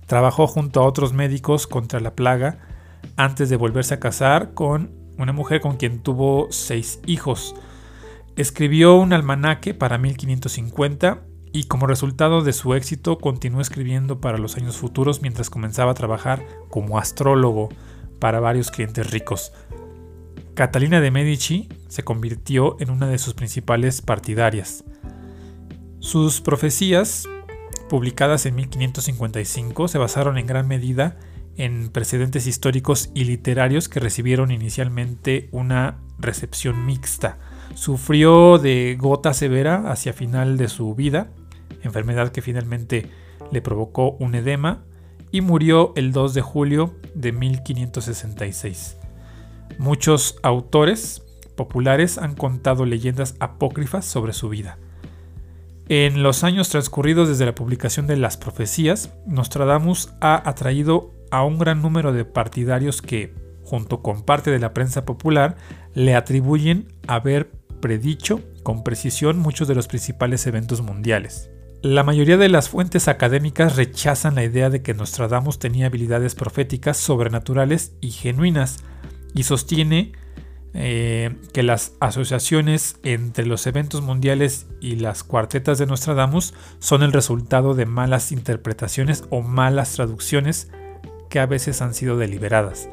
Trabajó 0.06 0.45
junto 0.45 0.82
a 0.82 0.86
otros 0.86 1.13
médicos 1.13 1.65
contra 1.65 1.99
la 1.99 2.13
plaga 2.13 2.60
antes 3.15 3.49
de 3.49 3.56
volverse 3.56 3.95
a 3.95 3.99
casar 3.99 4.54
con 4.54 4.91
una 5.17 5.34
mujer 5.34 5.62
con 5.62 5.78
quien 5.78 6.04
tuvo 6.04 6.49
seis 6.52 6.99
hijos. 7.08 7.56
Escribió 8.36 8.97
un 8.97 9.13
almanaque 9.13 9.73
para 9.73 9.97
1550 9.97 11.23
y 11.52 11.66
como 11.66 11.88
resultado 11.88 12.42
de 12.42 12.54
su 12.54 12.74
éxito 12.74 13.18
continuó 13.18 13.62
escribiendo 13.62 14.22
para 14.22 14.38
los 14.38 14.58
años 14.58 14.78
futuros 14.78 15.22
mientras 15.22 15.50
comenzaba 15.50 15.92
a 15.92 15.96
trabajar 15.96 16.46
como 16.70 16.98
astrólogo 16.98 17.70
para 18.20 18.40
varios 18.40 18.72
clientes 18.72 19.10
ricos. 19.12 19.52
Catalina 20.54 21.00
de 21.00 21.10
Medici 21.10 21.70
se 21.88 22.04
convirtió 22.04 22.76
en 22.80 22.90
una 22.90 23.08
de 23.08 23.18
sus 23.18 23.34
principales 23.34 24.02
partidarias. 24.02 24.84
Sus 26.00 26.42
profecías, 26.42 27.28
publicadas 27.90 28.46
en 28.46 28.56
1555, 28.56 29.88
se 29.88 29.98
basaron 29.98 30.38
en 30.38 30.48
gran 30.48 30.68
medida 30.68 31.18
en 31.56 31.90
precedentes 31.90 32.48
históricos 32.48 33.10
y 33.14 33.26
literarios 33.26 33.90
que 33.90 34.00
recibieron 34.00 34.52
inicialmente 34.52 35.50
una 35.52 36.00
recepción 36.18 36.86
mixta. 36.86 37.38
Sufrió 37.74 38.58
de 38.58 38.98
gota 39.00 39.34
severa 39.34 39.92
hacia 39.92 40.14
final 40.14 40.58
de 40.58 40.68
su 40.70 40.96
vida, 40.96 41.32
enfermedad 41.84 42.32
que 42.32 42.42
finalmente 42.42 43.10
le 43.52 43.62
provocó 43.62 44.12
un 44.20 44.36
edema, 44.36 44.84
y 45.32 45.42
murió 45.42 45.94
el 45.96 46.12
2 46.12 46.34
de 46.34 46.42
julio 46.42 46.96
de 47.13 47.32
1566. 47.32 48.98
Muchos 49.78 50.38
autores 50.44 51.24
populares 51.56 52.18
han 52.18 52.36
contado 52.36 52.86
leyendas 52.86 53.36
apócrifas 53.39 54.06
sobre 54.06 54.34
su 54.34 54.50
vida. 54.50 54.78
En 55.88 56.24
los 56.24 56.44
años 56.44 56.70
transcurridos 56.70 57.30
desde 57.30 57.46
la 57.46 57.56
publicación 57.56 58.08
de 58.08 58.18
las 58.18 58.38
profecías, 58.38 59.12
Nostradamus 59.26 60.13
ha 60.22 60.48
atraído 60.48 61.13
a 61.32 61.44
un 61.44 61.58
gran 61.58 61.82
número 61.82 62.13
de 62.13 62.26
partidarios 62.26 63.02
que, 63.02 63.34
junto 63.63 64.02
con 64.02 64.24
parte 64.24 64.52
de 64.52 64.60
la 64.60 64.74
prensa 64.74 65.06
popular, 65.06 65.58
le 65.94 66.15
atribuyen 66.15 66.94
haber 67.08 67.52
predicho 67.82 68.42
con 68.63 68.84
precisión 68.84 69.39
muchos 69.39 69.68
de 69.68 69.76
los 69.76 69.88
principales 69.88 70.46
eventos 70.48 70.82
mundiales. 70.82 71.50
La 71.82 72.04
mayoría 72.04 72.36
de 72.36 72.50
las 72.50 72.68
fuentes 72.68 73.08
académicas 73.08 73.78
rechazan 73.78 74.36
la 74.36 74.44
idea 74.44 74.70
de 74.70 74.82
que 74.82 74.94
Nostradamus 74.94 75.60
tenía 75.60 75.86
habilidades 75.86 76.36
proféticas 76.36 76.98
sobrenaturales 76.98 77.94
y 78.02 78.12
genuinas, 78.12 78.84
y 79.34 79.44
sostiene 79.44 80.12
eh, 80.74 81.38
que 81.54 81.63
las 81.63 81.94
asociaciones 82.02 82.98
entre 83.04 83.46
los 83.46 83.65
eventos 83.65 84.02
mundiales 84.02 84.68
y 84.82 84.98
las 84.98 85.24
cuartetas 85.24 85.78
de 85.78 85.86
Nostradamus 85.86 86.54
son 86.80 87.02
el 87.02 87.13
resultado 87.13 87.76
de 87.76 87.86
malas 87.86 88.34
interpretaciones 88.34 89.24
o 89.30 89.42
malas 89.42 89.94
traducciones 89.94 90.70
que 91.30 91.39
a 91.39 91.46
veces 91.46 91.82
han 91.82 91.94
sido 91.94 92.18
deliberadas. 92.18 92.89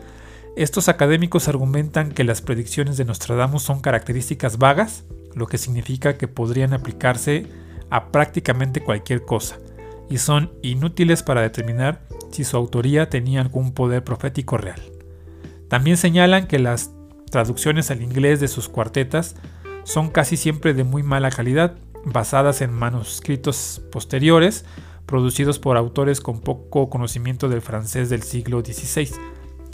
Estos 0.57 0.89
académicos 0.89 1.49
argumentan 1.49 2.13
que 2.13 2.23
las 2.23 2.41
predicciones 2.41 2.97
de 2.97 3.05
Nostradamus 3.05 3.65
son 3.65 3.81
características 3.81 4.59
vagas, 4.59 5.05
lo 5.35 5.49
que 5.49 5.59
significa 5.59 6.17
que 6.17 6.29
podrían 6.29 6.73
aplicarse 6.73 7.47
a 7.91 8.11
prácticamente 8.11 8.83
cualquier 8.83 9.25
cosa, 9.25 9.59
y 10.09 10.19
son 10.19 10.53
inútiles 10.63 11.23
para 11.23 11.43
determinar 11.43 12.03
si 12.31 12.45
su 12.45 12.57
autoría 12.57 13.09
tenía 13.09 13.41
algún 13.41 13.73
poder 13.73 14.05
profético 14.05 14.57
real. 14.57 14.81
También 15.69 15.97
señalan 15.97 16.47
que 16.47 16.59
las 16.59 16.91
traducciones 17.31 17.91
al 17.91 18.03
inglés 18.03 18.41
de 18.41 18.49
sus 18.49 18.69
cuartetas 18.69 19.37
son 19.85 20.11
casi 20.11 20.37
siempre 20.37 20.75
de 20.75 20.85
muy 20.85 21.03
mala 21.03 21.31
calidad, 21.31 21.77
basadas 22.05 22.61
en 22.61 22.73
manuscritos 22.73 23.83
posteriores, 23.91 24.65
producidos 25.07 25.59
por 25.59 25.77
autores 25.77 26.21
con 26.21 26.41
poco 26.41 26.91
conocimiento 26.91 27.49
del 27.49 27.63
francés 27.63 28.11
del 28.11 28.23
siglo 28.23 28.61
XVI, 28.61 29.11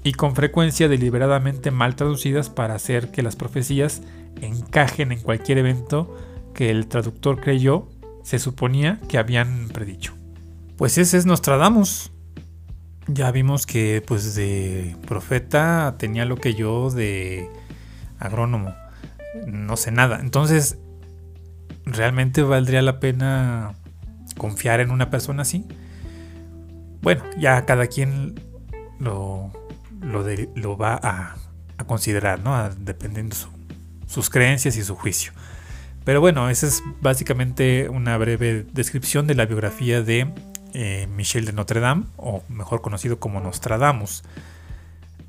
y 0.04 0.12
con 0.12 0.34
frecuencia 0.34 0.88
deliberadamente 0.88 1.70
mal 1.70 1.94
traducidas 1.94 2.50
para 2.50 2.74
hacer 2.74 3.10
que 3.10 3.22
las 3.22 3.36
profecías 3.36 4.02
encajen 4.40 5.12
en 5.12 5.20
cualquier 5.20 5.58
evento 5.58 6.16
que 6.54 6.70
el 6.70 6.88
traductor 6.88 7.40
creyó 7.40 7.88
se 8.22 8.38
suponía 8.38 9.00
que 9.08 9.18
habían 9.18 9.68
predicho. 9.68 10.14
Pues 10.76 10.98
ese 10.98 11.16
es 11.18 11.26
Nostradamus, 11.26 12.12
ya 13.06 13.30
vimos 13.30 13.66
que 13.66 14.02
pues 14.06 14.34
de 14.34 14.96
profeta 15.06 15.96
tenía 15.98 16.24
lo 16.24 16.36
que 16.36 16.54
yo 16.54 16.90
de 16.90 17.48
agrónomo. 18.18 18.74
No 19.46 19.76
sé 19.76 19.90
nada. 19.90 20.20
Entonces, 20.20 20.78
¿realmente 21.84 22.42
valdría 22.42 22.82
la 22.82 23.00
pena 23.00 23.74
confiar 24.36 24.80
en 24.80 24.90
una 24.90 25.10
persona 25.10 25.42
así? 25.42 25.66
Bueno, 27.00 27.24
ya 27.38 27.64
cada 27.66 27.88
quien 27.88 28.40
lo, 29.00 29.50
lo, 30.00 30.76
va 30.76 31.00
a, 31.02 31.36
considerar, 31.86 32.40
¿no? 32.40 32.70
dependiendo 32.78 33.34
su, 33.34 33.48
sus 34.06 34.30
creencias 34.30 34.76
y 34.76 34.84
su 34.84 34.94
juicio. 34.94 35.32
Pero 36.04 36.20
bueno, 36.20 36.50
esa 36.50 36.66
es 36.66 36.82
básicamente 37.00 37.88
una 37.88 38.16
breve 38.18 38.66
descripción 38.72 39.26
de 39.26 39.34
la 39.34 39.46
biografía 39.46 40.02
de 40.02 40.32
eh, 40.74 41.06
Michel 41.14 41.44
de 41.44 41.52
Notre 41.52 41.80
Dame, 41.80 42.04
o 42.16 42.42
mejor 42.48 42.80
conocido 42.82 43.20
como 43.20 43.40
Nostradamus. 43.40 44.24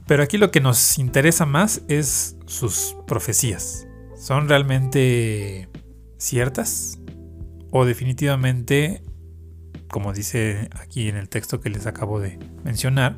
Pero 0.08 0.24
aquí 0.24 0.38
lo 0.38 0.52
que 0.52 0.62
nos 0.62 0.98
interesa 0.98 1.46
más 1.46 1.82
es 1.88 2.36
sus 2.46 2.96
profecías. 3.08 3.88
¿Son 4.18 4.50
realmente 4.50 5.70
ciertas? 6.18 7.00
¿O 7.70 7.86
definitivamente, 7.86 9.04
como 9.90 10.12
dice 10.12 10.70
aquí 10.80 11.08
en 11.08 11.18
el 11.18 11.30
texto 11.30 11.62
que 11.62 11.70
les 11.70 11.86
acabo 11.86 12.20
de 12.20 12.40
mencionar, 12.64 13.18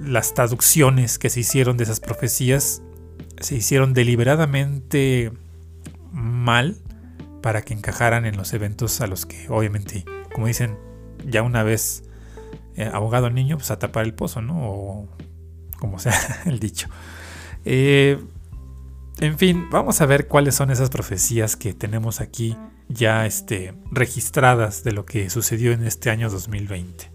las 0.00 0.34
traducciones 0.34 1.18
que 1.18 1.30
se 1.30 1.40
hicieron 1.40 1.76
de 1.76 1.84
esas 1.84 2.00
profecías 2.00 2.82
se 3.40 3.56
hicieron 3.56 3.94
deliberadamente 3.94 5.32
mal 6.12 6.76
para 7.42 7.62
que 7.62 7.74
encajaran 7.74 8.26
en 8.26 8.36
los 8.36 8.52
eventos 8.52 9.00
a 9.00 9.06
los 9.06 9.26
que 9.26 9.48
obviamente 9.48 10.04
como 10.32 10.46
dicen, 10.46 10.78
ya 11.26 11.42
una 11.42 11.62
vez 11.62 12.04
eh, 12.76 12.88
abogado 12.92 13.28
niño, 13.28 13.56
pues 13.56 13.72
a 13.72 13.78
tapar 13.80 14.04
el 14.04 14.14
pozo, 14.14 14.40
¿no? 14.40 14.54
O 14.56 15.08
como 15.78 15.98
sea 15.98 16.14
el 16.46 16.60
dicho. 16.60 16.88
Eh, 17.64 18.18
en 19.18 19.36
fin, 19.36 19.68
vamos 19.70 20.00
a 20.00 20.06
ver 20.06 20.28
cuáles 20.28 20.54
son 20.54 20.70
esas 20.70 20.90
profecías 20.90 21.56
que 21.56 21.74
tenemos 21.74 22.20
aquí 22.20 22.56
ya 22.88 23.26
este, 23.26 23.74
registradas 23.90 24.84
de 24.84 24.92
lo 24.92 25.04
que 25.04 25.28
sucedió 25.28 25.72
en 25.72 25.84
este 25.84 26.10
año 26.10 26.30
2020. 26.30 27.10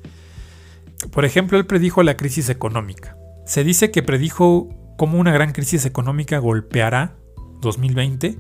Por 1.11 1.23
ejemplo, 1.23 1.57
él 1.57 1.65
predijo 1.65 2.03
la 2.03 2.17
crisis 2.17 2.49
económica. 2.49 3.15
Se 3.45 3.63
dice 3.63 3.89
que 3.89 4.03
predijo 4.03 4.67
cómo 4.97 5.17
una 5.17 5.31
gran 5.31 5.53
crisis 5.53 5.85
económica 5.85 6.39
golpeará 6.39 7.15
2020, 7.61 8.37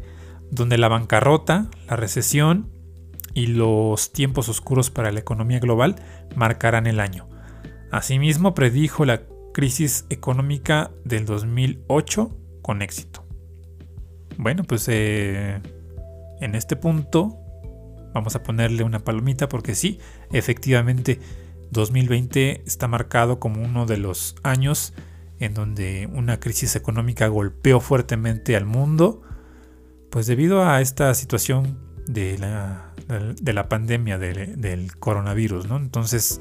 donde 0.53 0.77
la 0.77 0.87
bancarrota, 0.87 1.69
la 1.87 1.95
recesión 1.95 2.69
y 3.33 3.47
los 3.47 4.13
tiempos 4.13 4.49
oscuros 4.49 4.91
para 4.91 5.11
la 5.11 5.19
economía 5.19 5.59
global 5.59 5.95
marcarán 6.35 6.85
el 6.87 6.99
año. 6.99 7.27
Asimismo, 7.91 8.53
predijo 8.53 9.05
la 9.05 9.23
crisis 9.53 10.05
económica 10.09 10.91
del 11.03 11.25
2008 11.25 12.37
con 12.61 12.81
éxito. 12.81 13.25
Bueno, 14.37 14.63
pues 14.63 14.87
eh, 14.87 15.61
en 16.41 16.55
este 16.55 16.75
punto 16.75 17.37
vamos 18.13 18.35
a 18.35 18.43
ponerle 18.43 18.83
una 18.83 19.03
palomita 19.03 19.49
porque 19.49 19.75
sí, 19.75 19.99
efectivamente 20.31 21.19
2020 21.71 22.63
está 22.65 22.87
marcado 22.87 23.39
como 23.39 23.63
uno 23.63 23.85
de 23.85 23.97
los 23.97 24.35
años 24.43 24.93
en 25.39 25.53
donde 25.53 26.07
una 26.13 26.39
crisis 26.39 26.75
económica 26.75 27.27
golpeó 27.27 27.79
fuertemente 27.79 28.55
al 28.55 28.65
mundo, 28.65 29.23
pues 30.13 30.27
debido 30.27 30.63
a 30.63 30.79
esta 30.79 31.11
situación 31.15 31.79
de 32.05 32.37
la, 32.37 32.93
de 33.41 33.51
la 33.51 33.67
pandemia 33.67 34.19
del 34.19 34.95
coronavirus, 34.97 35.67
¿no? 35.67 35.77
Entonces, 35.77 36.39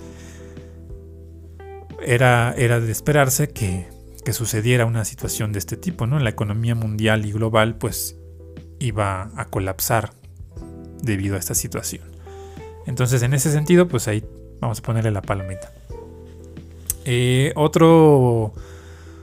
era, 2.05 2.55
era 2.59 2.81
de 2.81 2.93
esperarse 2.93 3.49
que, 3.49 3.89
que, 4.27 4.35
sucediera 4.35 4.85
una 4.85 5.07
situación 5.07 5.53
de 5.53 5.59
este 5.59 5.79
tipo, 5.79 6.07
¿no? 6.07 6.19
La 6.19 6.29
economía 6.29 6.75
mundial 6.75 7.25
y 7.25 7.33
global, 7.33 7.77
pues, 7.79 8.19
iba 8.79 9.31
a 9.37 9.47
colapsar 9.47 10.13
debido 11.01 11.37
a 11.37 11.39
esta 11.39 11.55
situación. 11.55 12.05
Entonces, 12.87 13.23
en 13.23 13.33
ese 13.33 13.51
sentido, 13.51 13.89
pues 13.89 14.07
ahí 14.07 14.23
vamos 14.61 14.81
a 14.81 14.83
ponerle 14.83 15.13
la 15.13 15.23
palomita. 15.23 15.73
Eh, 17.07 17.55
otro 17.57 18.53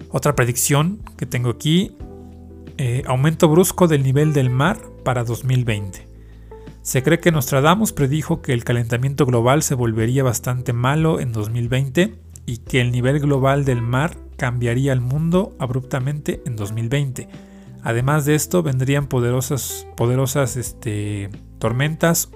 otra 0.09 0.33
predicción 0.33 1.01
que 1.17 1.27
tengo 1.27 1.51
aquí, 1.51 1.95
eh, 2.81 3.03
aumento 3.07 3.49
brusco 3.49 3.89
del 3.89 4.03
nivel 4.03 4.31
del 4.31 4.49
mar 4.49 4.79
para 5.03 5.25
2020. 5.25 6.07
Se 6.81 7.03
cree 7.03 7.19
que 7.19 7.29
Nostradamus 7.29 7.91
predijo 7.91 8.41
que 8.41 8.53
el 8.53 8.63
calentamiento 8.63 9.25
global 9.25 9.63
se 9.63 9.75
volvería 9.75 10.23
bastante 10.23 10.71
malo 10.71 11.19
en 11.19 11.33
2020 11.33 12.15
y 12.45 12.57
que 12.59 12.79
el 12.79 12.93
nivel 12.93 13.19
global 13.19 13.65
del 13.65 13.81
mar 13.81 14.15
cambiaría 14.37 14.93
el 14.93 15.01
mundo 15.01 15.57
abruptamente 15.59 16.41
en 16.45 16.55
2020. 16.55 17.27
Además 17.83 18.23
de 18.23 18.35
esto 18.35 18.63
vendrían 18.63 19.07
poderosas, 19.07 19.85
poderosas 19.97 20.55
este, 20.55 21.29
tormentas, 21.57 22.29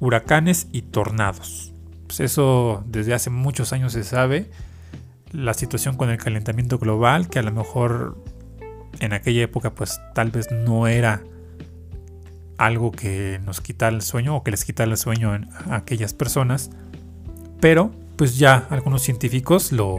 huracanes 0.00 0.68
y 0.70 0.82
tornados. 0.82 1.72
Pues 2.08 2.20
eso 2.20 2.84
desde 2.86 3.14
hace 3.14 3.30
muchos 3.30 3.72
años 3.72 3.94
se 3.94 4.04
sabe 4.04 4.50
la 5.30 5.54
situación 5.54 5.96
con 5.96 6.10
el 6.10 6.18
calentamiento 6.18 6.78
global, 6.78 7.30
que 7.30 7.38
a 7.38 7.42
lo 7.42 7.52
mejor 7.52 8.22
en 9.00 9.12
aquella 9.12 9.42
época 9.42 9.74
pues 9.74 10.00
tal 10.14 10.30
vez 10.30 10.50
no 10.50 10.86
era 10.86 11.22
algo 12.58 12.92
que 12.92 13.40
nos 13.44 13.60
quitara 13.60 13.94
el 13.94 14.02
sueño 14.02 14.36
o 14.36 14.44
que 14.44 14.50
les 14.50 14.64
quitara 14.64 14.90
el 14.90 14.96
sueño 14.96 15.32
a 15.32 15.76
aquellas 15.76 16.14
personas, 16.14 16.70
pero 17.60 17.90
pues 18.16 18.38
ya 18.38 18.66
algunos 18.70 19.02
científicos 19.02 19.72
lo, 19.72 19.98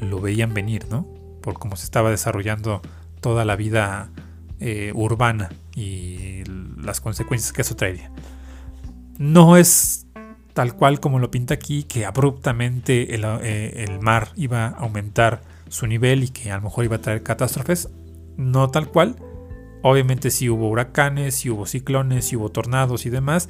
lo 0.00 0.20
veían 0.20 0.54
venir, 0.54 0.86
¿no? 0.90 1.06
Por 1.42 1.58
cómo 1.58 1.76
se 1.76 1.84
estaba 1.84 2.10
desarrollando 2.10 2.82
toda 3.20 3.44
la 3.44 3.56
vida 3.56 4.10
eh, 4.58 4.90
urbana 4.94 5.50
y 5.74 6.42
las 6.80 7.00
consecuencias 7.00 7.52
que 7.52 7.62
eso 7.62 7.76
traería. 7.76 8.10
No 9.18 9.56
es 9.56 10.06
tal 10.56 10.74
cual 10.74 11.00
como 11.00 11.18
lo 11.18 11.30
pinta 11.30 11.52
aquí, 11.52 11.84
que 11.84 12.06
abruptamente 12.06 13.14
eh, 13.14 13.84
el, 13.84 14.00
mar 14.00 14.30
iba 14.36 14.66
a 14.66 14.70
aumentar 14.70 15.42
su 15.68 15.86
nivel 15.86 16.24
y 16.24 16.28
que 16.28 16.50
a 16.50 16.56
lo 16.56 16.62
mejor 16.62 16.86
iba 16.86 16.96
a 16.96 17.00
traer 17.00 17.22
catástrofes. 17.22 17.90
No 18.36 18.70
tal 18.70 18.88
cual. 18.88 19.16
Obviamente 19.82 20.30
sí 20.30 20.48
hubo 20.48 20.68
huracanes, 20.68 21.36
sí 21.36 21.50
hubo 21.50 21.66
ciclones, 21.66 22.26
sí 22.26 22.36
hubo 22.36 22.50
tornados 22.50 23.06
y 23.06 23.10
demás. 23.10 23.48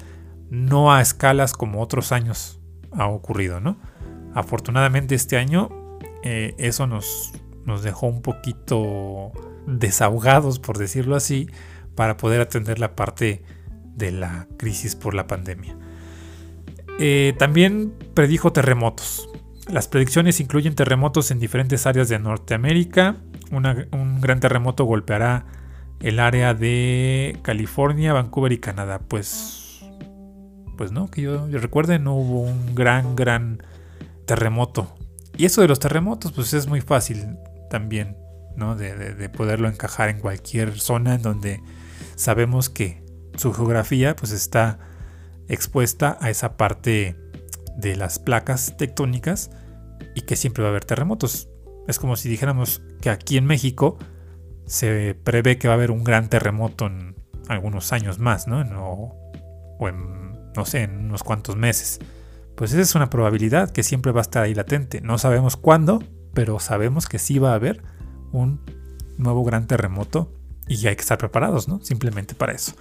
No 0.51 0.93
a 0.93 1.01
escalas 1.01 1.53
como 1.53 1.81
otros 1.81 2.13
años 2.13 2.61
ha 2.93 3.07
ocurrido, 3.09 3.61
¿no? 3.61 3.79
Afortunadamente 4.35 5.15
este 5.15 5.39
año 5.39 5.71
eh, 6.23 6.55
eso 6.59 6.87
nos, 6.87 7.33
nos 7.65 7.83
dejó 7.83 8.07
un 8.07 8.23
poquito 8.23 9.33
desahogados, 9.67 10.59
por 10.59 10.79
decirlo 10.79 11.17
así, 11.17 11.49
para 11.95 12.17
poder 12.17 12.41
atender 12.41 12.79
la 12.79 12.95
parte 12.95 13.43
de 13.95 14.13
la 14.13 14.47
crisis 14.57 14.95
por 14.95 15.15
la 15.15 15.27
pandemia. 15.27 15.77
Eh, 16.99 17.35
también 17.39 17.93
predijo 18.15 18.53
terremotos. 18.53 19.29
Las 19.69 19.89
predicciones 19.89 20.41
incluyen 20.41 20.75
terremotos 20.75 21.31
en 21.31 21.41
diferentes 21.41 21.87
áreas 21.87 22.09
de 22.09 22.19
Norteamérica. 22.19 23.17
Un 23.51 24.21
gran 24.21 24.41
terremoto 24.41 24.85
golpeará 24.85 25.45
el 26.01 26.21
área 26.21 26.55
de 26.55 27.39
California, 27.43 28.13
Vancouver 28.13 28.53
y 28.53 28.59
Canadá. 28.59 29.01
Pues, 29.01 29.85
pues 30.77 30.93
no, 30.93 31.11
que 31.11 31.23
yo, 31.23 31.47
recuerde, 31.49 31.99
no 31.99 32.15
hubo 32.15 32.43
un 32.43 32.75
gran, 32.75 33.17
gran 33.17 33.63
terremoto. 34.27 34.95
Y 35.37 35.47
eso 35.47 35.61
de 35.61 35.69
los 35.69 35.79
terremotos, 35.79 36.33
pues 36.33 36.55
es 36.55 36.67
muy 36.67 36.81
fácil 36.81 37.37
también, 37.71 38.17
¿no? 38.57 38.77
De, 38.77 38.95
de 39.15 39.29
poderlo 39.29 39.69
encajar 39.69 40.09
en 40.09 40.21
cualquier 40.21 40.79
zona 40.79 41.15
en 41.15 41.23
donde 41.23 41.61
sabemos 42.15 42.71
que 42.71 43.05
su 43.37 43.53
geografía, 43.53 44.17
pues 44.17 44.33
está 44.33 44.79
expuesta 45.49 46.17
a 46.21 46.31
esa 46.31 46.57
parte 46.57 47.17
de 47.77 47.97
las 47.97 48.19
placas 48.19 48.77
tectónicas 48.79 49.51
y 50.15 50.23
que 50.23 50.37
siempre 50.37 50.63
va 50.63 50.69
a 50.69 50.71
haber 50.71 50.85
terremotos. 50.85 51.49
Es 51.87 51.99
como 51.99 52.17
si 52.17 52.29
dijéramos 52.29 52.83
que 53.01 53.11
aquí 53.11 53.37
en 53.37 53.47
México 53.47 53.99
se 54.67 55.15
prevé 55.15 55.59
que 55.59 55.69
va 55.69 55.75
a 55.75 55.77
haber 55.77 55.91
un 55.91 56.05
gran 56.05 56.29
terremoto 56.29 56.87
en 56.87 57.17
algunos 57.49 57.93
años 57.93 58.19
más, 58.19 58.49
¿no? 58.49 58.61
O, 59.79 59.89
en, 59.89 60.53
no 60.55 60.65
sé, 60.65 60.83
en 60.83 61.07
unos 61.07 61.23
cuantos 61.23 61.57
meses. 61.57 62.01
Pues 62.57 62.73
esa 62.73 62.83
es 62.83 62.95
una 62.95 63.11
probabilidad 63.11 63.71
que 63.71 63.83
siempre 63.83 64.13
va 64.13 64.21
a 64.21 64.23
estar 64.23 64.43
ahí 64.43 64.55
latente. 64.55 65.01
No 65.01 65.19
sabemos 65.19 65.57
cuándo, 65.57 66.03
pero 66.35 66.59
sabemos 66.59 67.07
que 67.07 67.19
sí 67.19 67.39
va 67.39 67.53
a 67.53 67.55
haber 67.55 67.83
un 68.33 68.61
nuevo 69.19 69.45
gran 69.45 69.67
terremoto 69.67 70.33
y 70.67 70.87
hay 70.87 70.97
que 70.97 71.03
estar 71.03 71.19
preparados, 71.19 71.69
¿no? 71.69 71.81
Simplemente 71.83 72.35
para 72.35 72.53
eso. 72.53 72.73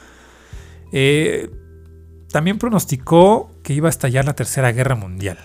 Eh, 0.92 1.52
también 2.32 2.58
pronosticó 2.58 3.52
que 3.64 3.74
iba 3.74 3.88
a 3.88 3.90
estallar 3.90 4.26
la 4.26 4.34
Tercera 4.34 4.72
Guerra 4.72 4.96
Mundial. 4.96 5.38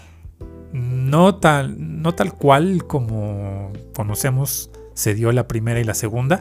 No 1.01 1.37
tal, 1.37 2.03
no 2.03 2.15
tal 2.15 2.35
cual 2.35 2.85
como 2.87 3.73
conocemos 3.95 4.71
se 4.95 5.15
dio 5.15 5.33
la 5.33 5.49
primera 5.49 5.81
y 5.81 5.85
la 5.85 5.95
segunda, 5.95 6.41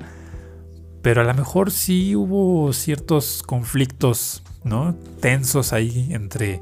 pero 1.01 1.21
a 1.21 1.23
lo 1.23 1.33
mejor 1.33 1.71
sí 1.71 2.15
hubo 2.15 2.73
ciertos 2.73 3.41
conflictos 3.43 4.43
¿no? 4.63 4.95
tensos 5.21 5.71
ahí 5.71 6.09
entre 6.11 6.61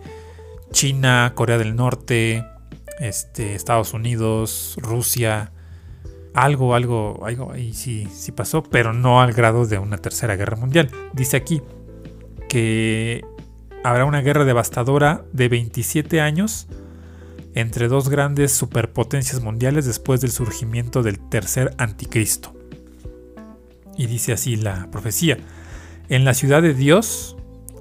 China, 0.71 1.31
Corea 1.35 1.57
del 1.57 1.75
Norte, 1.75 2.45
este, 2.99 3.55
Estados 3.55 3.93
Unidos, 3.93 4.75
Rusia. 4.77 5.51
Algo, 6.33 6.75
algo, 6.75 7.25
algo 7.25 7.51
ahí 7.51 7.73
sí, 7.73 8.07
sí 8.13 8.31
pasó, 8.31 8.61
pero 8.61 8.93
no 8.93 9.21
al 9.21 9.33
grado 9.33 9.65
de 9.65 9.79
una 9.79 9.97
tercera 9.97 10.35
guerra 10.35 10.55
mundial. 10.55 10.91
Dice 11.13 11.35
aquí 11.35 11.63
que 12.47 13.25
habrá 13.83 14.05
una 14.05 14.21
guerra 14.21 14.45
devastadora 14.45 15.25
de 15.33 15.49
27 15.49 16.21
años 16.21 16.67
entre 17.57 17.87
dos 17.87 18.07
grandes 18.09 18.51
superpotencias 18.51 19.41
mundiales 19.41 19.87
después 19.87 20.21
del 20.21 20.29
surgimiento 20.29 21.01
del 21.01 21.17
tercer 21.17 21.73
anticristo. 21.79 22.53
Y 23.97 24.05
dice 24.05 24.31
así 24.31 24.57
la 24.57 24.91
profecía, 24.91 25.39
en 26.07 26.23
la 26.23 26.35
ciudad 26.35 26.61
de 26.61 26.75
Dios 26.75 27.35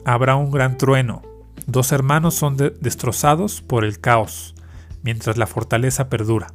habrá 0.07 0.35
un 0.37 0.51
gran 0.51 0.79
trueno, 0.79 1.21
dos 1.67 1.93
hermanos 1.93 2.35
son 2.35 2.57
destrozados 2.57 3.61
por 3.61 3.85
el 3.85 4.01
caos, 4.01 4.55
mientras 5.03 5.37
la 5.37 5.47
fortaleza 5.47 6.09
perdura. 6.09 6.47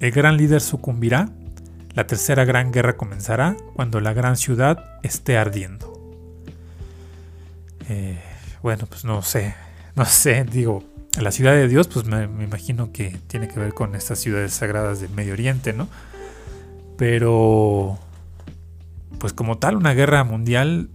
El 0.00 0.10
gran 0.10 0.36
líder 0.36 0.60
sucumbirá, 0.60 1.28
la 1.94 2.08
tercera 2.08 2.44
gran 2.44 2.72
guerra 2.72 2.96
comenzará 2.96 3.56
cuando 3.74 4.00
la 4.00 4.12
gran 4.12 4.36
ciudad 4.36 4.98
esté 5.04 5.38
ardiendo. 5.38 5.92
Eh, 7.88 8.18
bueno, 8.60 8.86
pues 8.88 9.04
no 9.04 9.22
sé, 9.22 9.54
no 9.94 10.04
sé, 10.04 10.42
digo, 10.42 10.95
la 11.22 11.30
ciudad 11.30 11.52
de 11.52 11.68
Dios, 11.68 11.88
pues 11.88 12.06
me, 12.06 12.24
imagino 12.24 12.92
que 12.92 13.16
tiene 13.26 13.48
que 13.48 13.58
ver 13.58 13.74
con 13.74 13.94
estas 13.94 14.18
ciudades 14.18 14.52
sagradas 14.52 15.00
del 15.00 15.10
Medio 15.10 15.32
Oriente, 15.32 15.72
¿no? 15.72 15.88
Pero, 16.96 17.98
pues 19.18 19.32
como 19.32 19.58
tal, 19.58 19.76
una 19.76 19.94
guerra 19.94 20.24
mundial 20.24 20.90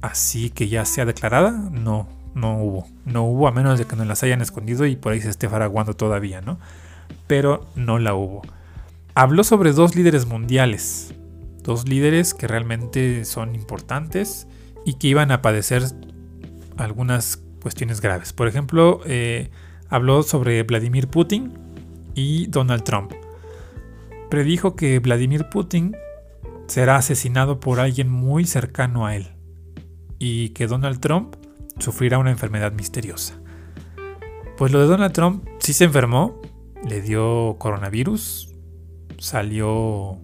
así 0.00 0.50
que 0.50 0.68
ya 0.68 0.84
sea 0.84 1.04
declarada, 1.04 1.50
no, 1.50 2.08
no 2.34 2.62
hubo. 2.62 2.86
No 3.04 3.24
hubo, 3.24 3.48
a 3.48 3.52
menos 3.52 3.78
de 3.78 3.86
que 3.86 3.96
nos 3.96 4.06
las 4.06 4.22
hayan 4.22 4.42
escondido 4.42 4.86
y 4.86 4.96
por 4.96 5.12
ahí 5.12 5.20
se 5.20 5.30
esté 5.30 5.48
faraguando 5.48 5.94
todavía, 5.94 6.40
¿no? 6.40 6.58
Pero 7.26 7.66
no 7.74 7.98
la 7.98 8.14
hubo. 8.14 8.42
Habló 9.14 9.44
sobre 9.44 9.72
dos 9.72 9.94
líderes 9.94 10.26
mundiales, 10.26 11.14
dos 11.62 11.88
líderes 11.88 12.34
que 12.34 12.48
realmente 12.48 13.24
son 13.24 13.54
importantes 13.54 14.46
y 14.84 14.94
que 14.94 15.08
iban 15.08 15.30
a 15.30 15.42
padecer 15.42 15.84
algunas 16.76 17.42
cuestiones 17.62 18.00
graves. 18.00 18.32
Por 18.32 18.48
ejemplo, 18.48 19.00
eh, 19.06 19.50
habló 19.88 20.22
sobre 20.22 20.62
Vladimir 20.62 21.08
Putin 21.08 21.52
y 22.14 22.46
Donald 22.46 22.84
Trump. 22.84 23.12
Predijo 24.30 24.76
que 24.76 24.98
Vladimir 24.98 25.46
Putin 25.50 25.96
será 26.66 26.96
asesinado 26.96 27.60
por 27.60 27.80
alguien 27.80 28.10
muy 28.10 28.44
cercano 28.44 29.06
a 29.06 29.16
él 29.16 29.28
y 30.18 30.50
que 30.50 30.66
Donald 30.66 31.00
Trump 31.00 31.36
sufrirá 31.78 32.18
una 32.18 32.30
enfermedad 32.30 32.72
misteriosa. 32.72 33.34
Pues 34.56 34.72
lo 34.72 34.80
de 34.80 34.86
Donald 34.86 35.12
Trump 35.12 35.46
sí 35.58 35.72
se 35.72 35.84
enfermó, 35.84 36.40
le 36.88 37.00
dio 37.00 37.56
coronavirus, 37.58 38.52
salió 39.18 40.18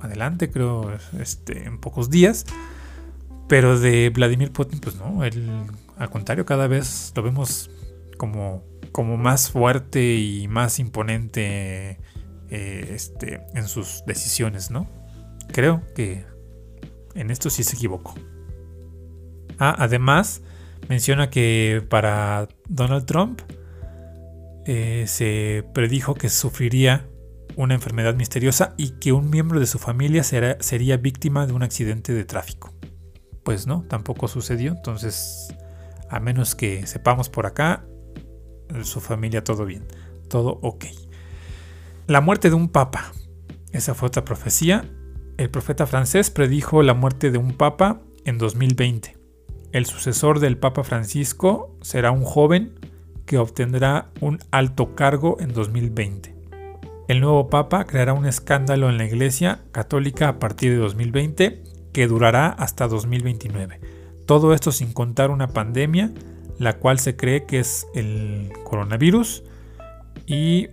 adelante 0.00 0.50
creo 0.50 0.92
este, 1.18 1.64
en 1.64 1.78
pocos 1.78 2.10
días, 2.10 2.46
Pero 3.48 3.78
de 3.80 4.10
Vladimir 4.10 4.52
Putin, 4.52 4.78
pues 4.78 4.96
no, 4.96 5.24
él, 5.24 5.48
al 5.98 6.10
contrario, 6.10 6.46
cada 6.46 6.66
vez 6.68 7.12
lo 7.14 7.22
vemos 7.22 7.70
como, 8.16 8.64
como 8.92 9.16
más 9.16 9.50
fuerte 9.50 10.16
y 10.16 10.48
más 10.48 10.78
imponente 10.78 11.98
eh, 12.50 12.90
este, 12.94 13.40
en 13.54 13.66
sus 13.66 14.04
decisiones, 14.06 14.70
¿no? 14.70 14.88
Creo 15.52 15.82
que 15.94 16.24
en 17.14 17.30
esto 17.30 17.50
sí 17.50 17.64
se 17.64 17.76
equivocó. 17.76 18.14
Ah, 19.58 19.74
además, 19.78 20.42
menciona 20.88 21.30
que 21.30 21.84
para 21.88 22.48
Donald 22.68 23.06
Trump 23.06 23.40
eh, 24.66 25.04
se 25.08 25.64
predijo 25.74 26.14
que 26.14 26.28
sufriría 26.28 27.08
una 27.56 27.74
enfermedad 27.74 28.14
misteriosa 28.14 28.74
y 28.76 28.90
que 29.00 29.12
un 29.12 29.30
miembro 29.30 29.58
de 29.58 29.66
su 29.66 29.78
familia 29.80 30.22
sería 30.22 30.96
víctima 30.96 31.46
de 31.46 31.54
un 31.54 31.64
accidente 31.64 32.12
de 32.12 32.24
tráfico. 32.24 32.72
Pues 33.42 33.66
no, 33.66 33.84
tampoco 33.88 34.28
sucedió, 34.28 34.72
entonces 34.72 35.52
a 36.10 36.20
menos 36.20 36.54
que 36.54 36.86
sepamos 36.86 37.28
por 37.28 37.46
acá, 37.46 37.84
su 38.82 39.00
familia 39.00 39.44
todo 39.44 39.64
bien, 39.64 39.86
todo 40.28 40.58
ok. 40.62 40.86
La 42.06 42.20
muerte 42.20 42.48
de 42.50 42.56
un 42.56 42.68
papa, 42.68 43.12
esa 43.72 43.94
fue 43.94 44.08
otra 44.08 44.24
profecía. 44.24 44.84
El 45.36 45.50
profeta 45.50 45.86
francés 45.86 46.30
predijo 46.30 46.82
la 46.82 46.94
muerte 46.94 47.30
de 47.30 47.38
un 47.38 47.52
papa 47.52 48.00
en 48.24 48.38
2020. 48.38 49.16
El 49.72 49.84
sucesor 49.84 50.40
del 50.40 50.56
Papa 50.56 50.82
Francisco 50.82 51.76
será 51.82 52.10
un 52.10 52.24
joven 52.24 52.80
que 53.26 53.36
obtendrá 53.36 54.10
un 54.20 54.38
alto 54.50 54.94
cargo 54.94 55.36
en 55.40 55.52
2020. 55.52 56.34
El 57.08 57.20
nuevo 57.20 57.50
Papa 57.50 57.84
creará 57.84 58.14
un 58.14 58.26
escándalo 58.26 58.88
en 58.88 58.96
la 58.96 59.04
Iglesia 59.04 59.60
Católica 59.72 60.28
a 60.28 60.38
partir 60.38 60.72
de 60.72 60.78
2020 60.78 61.62
que 61.92 62.06
durará 62.06 62.48
hasta 62.48 62.88
2029. 62.88 63.97
Todo 64.28 64.52
esto 64.54 64.70
sin 64.70 64.92
contar 64.92 65.30
una 65.32 65.48
pandemia, 65.48 66.12
la 66.58 66.76
cual 66.76 67.00
se 67.00 67.16
cree 67.16 67.46
que 67.46 67.58
es 67.58 67.88
el 67.94 68.52
coronavirus 68.62 69.42
y 70.26 70.68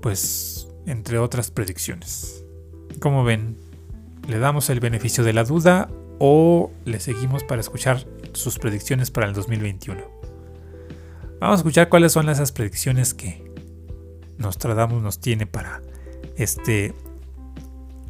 pues 0.00 0.68
entre 0.86 1.18
otras 1.18 1.50
predicciones. 1.50 2.44
Como 3.00 3.24
ven, 3.24 3.58
¿le 4.26 4.38
damos 4.38 4.70
el 4.70 4.80
beneficio 4.80 5.24
de 5.24 5.34
la 5.34 5.44
duda 5.44 5.90
o 6.24 6.70
le 6.84 7.00
seguimos 7.00 7.42
para 7.42 7.60
escuchar 7.60 8.06
sus 8.32 8.60
predicciones 8.60 9.10
para 9.10 9.26
el 9.26 9.34
2021. 9.34 10.00
Vamos 11.40 11.54
a 11.54 11.60
escuchar 11.60 11.88
cuáles 11.88 12.12
son 12.12 12.28
esas 12.28 12.52
predicciones 12.52 13.12
que 13.12 13.42
Nostradamus 14.38 15.02
nos 15.02 15.18
tiene 15.18 15.46
para 15.46 15.82
este 16.36 16.94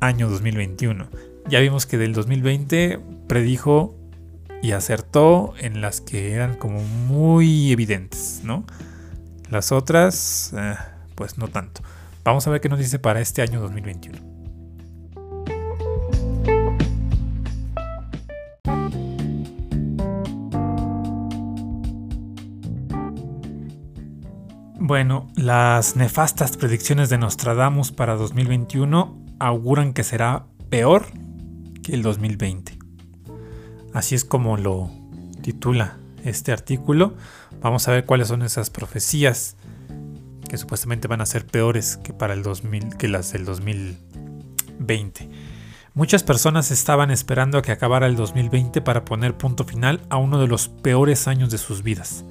año 0.01 0.28
2021. 0.28 1.09
Ya 1.49 1.61
vimos 1.61 1.86
que 1.86 1.97
del 1.97 2.12
2020 2.12 3.01
predijo 3.28 3.95
y 4.62 4.72
acertó 4.72 5.54
en 5.58 5.80
las 5.80 6.00
que 6.00 6.32
eran 6.32 6.54
como 6.54 6.80
muy 6.80 7.72
evidentes, 7.72 8.40
¿no? 8.44 8.64
Las 9.50 9.72
otras, 9.72 10.54
eh, 10.56 10.76
pues 11.16 11.36
no 11.36 11.48
tanto. 11.48 11.82
Vamos 12.24 12.46
a 12.46 12.50
ver 12.50 12.60
qué 12.60 12.68
nos 12.68 12.78
dice 12.78 13.00
para 13.00 13.20
este 13.20 13.42
año 13.42 13.60
2021. 13.60 14.18
Bueno, 24.78 25.28
las 25.36 25.96
nefastas 25.96 26.56
predicciones 26.56 27.08
de 27.08 27.18
Nostradamus 27.18 27.92
para 27.92 28.14
2021 28.14 29.16
auguran 29.38 29.92
que 29.92 30.04
será 30.04 30.46
peor 30.70 31.06
que 31.82 31.94
el 31.94 32.02
2020. 32.02 32.82
Así 33.93 34.14
es 34.14 34.24
como 34.24 34.57
lo 34.57 34.90
titula 35.43 35.99
este 36.24 36.53
artículo. 36.53 37.14
Vamos 37.61 37.88
a 37.88 37.93
ver 37.93 38.07
cuáles 38.07 38.28
son 38.28 38.43
esas 38.43 38.70
profecías 38.70 39.57
que 40.49 40.57
supuestamente 40.57 41.09
van 41.09 41.20
a 41.20 41.26
ser 41.26 41.47
peores 41.47 41.99
que 41.99 42.12
para 42.12 42.34
el 42.34 42.43
2000 42.43 42.97
que 42.97 43.09
las 43.09 43.32
del 43.32 43.45
2020. 43.45 45.28
Muchas 45.95 46.22
personas 46.22 46.70
estaban 46.70 47.11
esperando 47.11 47.59
a 47.59 47.62
que 47.62 47.72
acabara 47.72 48.07
el 48.07 48.16
2020 48.16 48.80
para 48.80 49.05
poner 49.05 49.36
punto 49.36 49.64
final 49.64 50.01
a 50.09 50.16
uno 50.16 50.40
de 50.40 50.47
los 50.47 50.68
peores 50.68 51.28
años 51.28 51.51
de 51.51 51.59
sus 51.59 51.82
vidas. 51.82 52.24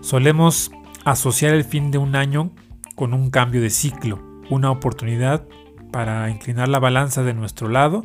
Solemos 0.00 0.70
asociar 1.04 1.54
el 1.54 1.64
fin 1.64 1.90
de 1.90 1.98
un 1.98 2.14
año 2.14 2.52
con 2.94 3.14
un 3.14 3.30
cambio 3.30 3.60
de 3.60 3.70
ciclo, 3.70 4.22
una 4.48 4.70
oportunidad 4.70 5.44
para 5.90 6.30
inclinar 6.30 6.68
la 6.68 6.78
balanza 6.78 7.24
de 7.24 7.34
nuestro 7.34 7.68
lado 7.68 8.04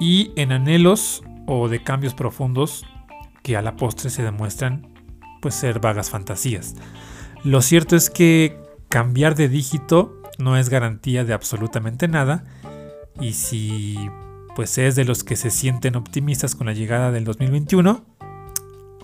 y 0.00 0.32
en 0.36 0.52
anhelos 0.52 1.22
o 1.46 1.68
de 1.68 1.82
cambios 1.82 2.14
profundos 2.14 2.84
que 3.42 3.56
a 3.56 3.62
la 3.62 3.76
postre 3.76 4.10
se 4.10 4.22
demuestran 4.22 4.88
pues 5.40 5.54
ser 5.54 5.80
vagas 5.80 6.10
fantasías. 6.10 6.74
Lo 7.44 7.62
cierto 7.62 7.96
es 7.96 8.10
que 8.10 8.60
cambiar 8.88 9.34
de 9.34 9.48
dígito 9.48 10.20
no 10.38 10.56
es 10.56 10.68
garantía 10.68 11.24
de 11.24 11.32
absolutamente 11.32 12.08
nada 12.08 12.44
y 13.20 13.32
si 13.32 13.96
pues 14.54 14.78
es 14.78 14.96
de 14.96 15.04
los 15.04 15.22
que 15.22 15.36
se 15.36 15.50
sienten 15.50 15.96
optimistas 15.96 16.54
con 16.54 16.66
la 16.66 16.72
llegada 16.72 17.12
del 17.12 17.24
2021, 17.24 18.04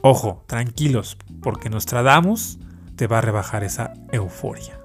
ojo, 0.00 0.44
tranquilos, 0.46 1.18
porque 1.42 1.70
nos 1.70 1.86
tradamos 1.86 2.58
te 2.96 3.06
va 3.06 3.18
a 3.18 3.20
rebajar 3.20 3.62
esa 3.64 3.92
euforia. 4.12 4.78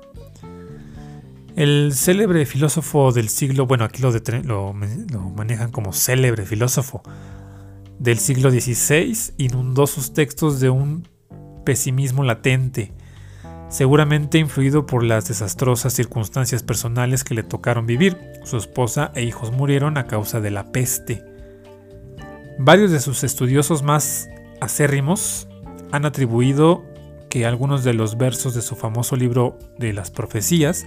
El 1.56 1.94
célebre 1.94 2.46
filósofo 2.46 3.12
del 3.12 3.30
siglo, 3.30 3.66
bueno, 3.66 3.84
aquí 3.84 4.02
lo, 4.02 4.12
lo, 4.44 4.74
manejan 4.74 5.72
como 5.72 5.92
célebre 5.92 6.46
filósofo 6.46 7.02
del 8.00 8.20
siglo 8.20 8.52
XVI, 8.52 9.34
inundó 9.38 9.88
sus 9.88 10.14
textos 10.14 10.60
de 10.60 10.70
un 10.70 11.08
pesimismo 11.66 12.24
latente, 12.24 12.94
seguramente 13.70 14.38
influido 14.38 14.86
por 14.86 15.04
las 15.04 15.28
desastrosas 15.28 15.94
circunstancias 15.94 16.64
personales 16.64 17.24
que 17.24 17.34
le 17.34 17.44
tocaron 17.44 17.86
vivir. 17.86 18.18
Su 18.44 18.58
esposa 18.58 19.12
e 19.16 19.24
hijos 19.24 19.52
murieron 19.52 19.98
a 19.98 20.08
causa 20.08 20.40
de 20.40 20.52
la 20.52 20.72
peste. 20.72 21.24
Varios 22.60 22.92
de 22.92 23.00
sus 23.00 23.24
estudiosos 23.24 23.84
más 23.84 24.30
acérrimos 24.62 25.48
han 25.92 26.06
atribuido 26.06 26.86
que 27.30 27.46
algunos 27.46 27.84
de 27.84 27.94
los 27.94 28.18
versos 28.18 28.54
de 28.54 28.62
su 28.62 28.76
famoso 28.76 29.16
libro 29.16 29.58
de 29.78 29.94
las 29.94 30.12
profecías 30.12 30.86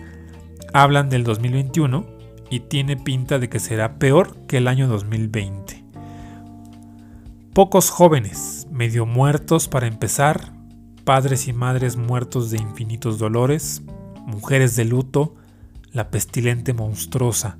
hablan 0.73 1.11
del 1.11 1.25
2021 1.25 2.07
y 2.51 2.61
tiene 2.61 2.97
pinta 2.97 3.39
de 3.39 3.49
que 3.49 3.61
será 3.61 3.99
peor 3.99 4.37
que 4.47 4.57
el 4.57 4.69
año 4.69 4.89
2020. 4.89 5.80
Pocos 7.55 7.91
jóvenes, 7.91 8.69
medio 8.71 9.07
muertos 9.07 9.67
para 9.67 9.89
empezar, 9.89 10.53
padres 11.05 11.49
y 11.49 11.53
madres 11.53 11.97
muertos 11.97 12.53
de 12.53 12.59
infinitos 12.59 13.19
dolores, 13.19 13.83
mujeres 14.25 14.77
de 14.77 14.85
luto, 14.85 15.35
la 15.91 16.13
pestilente 16.13 16.75
monstruosa. 16.75 17.59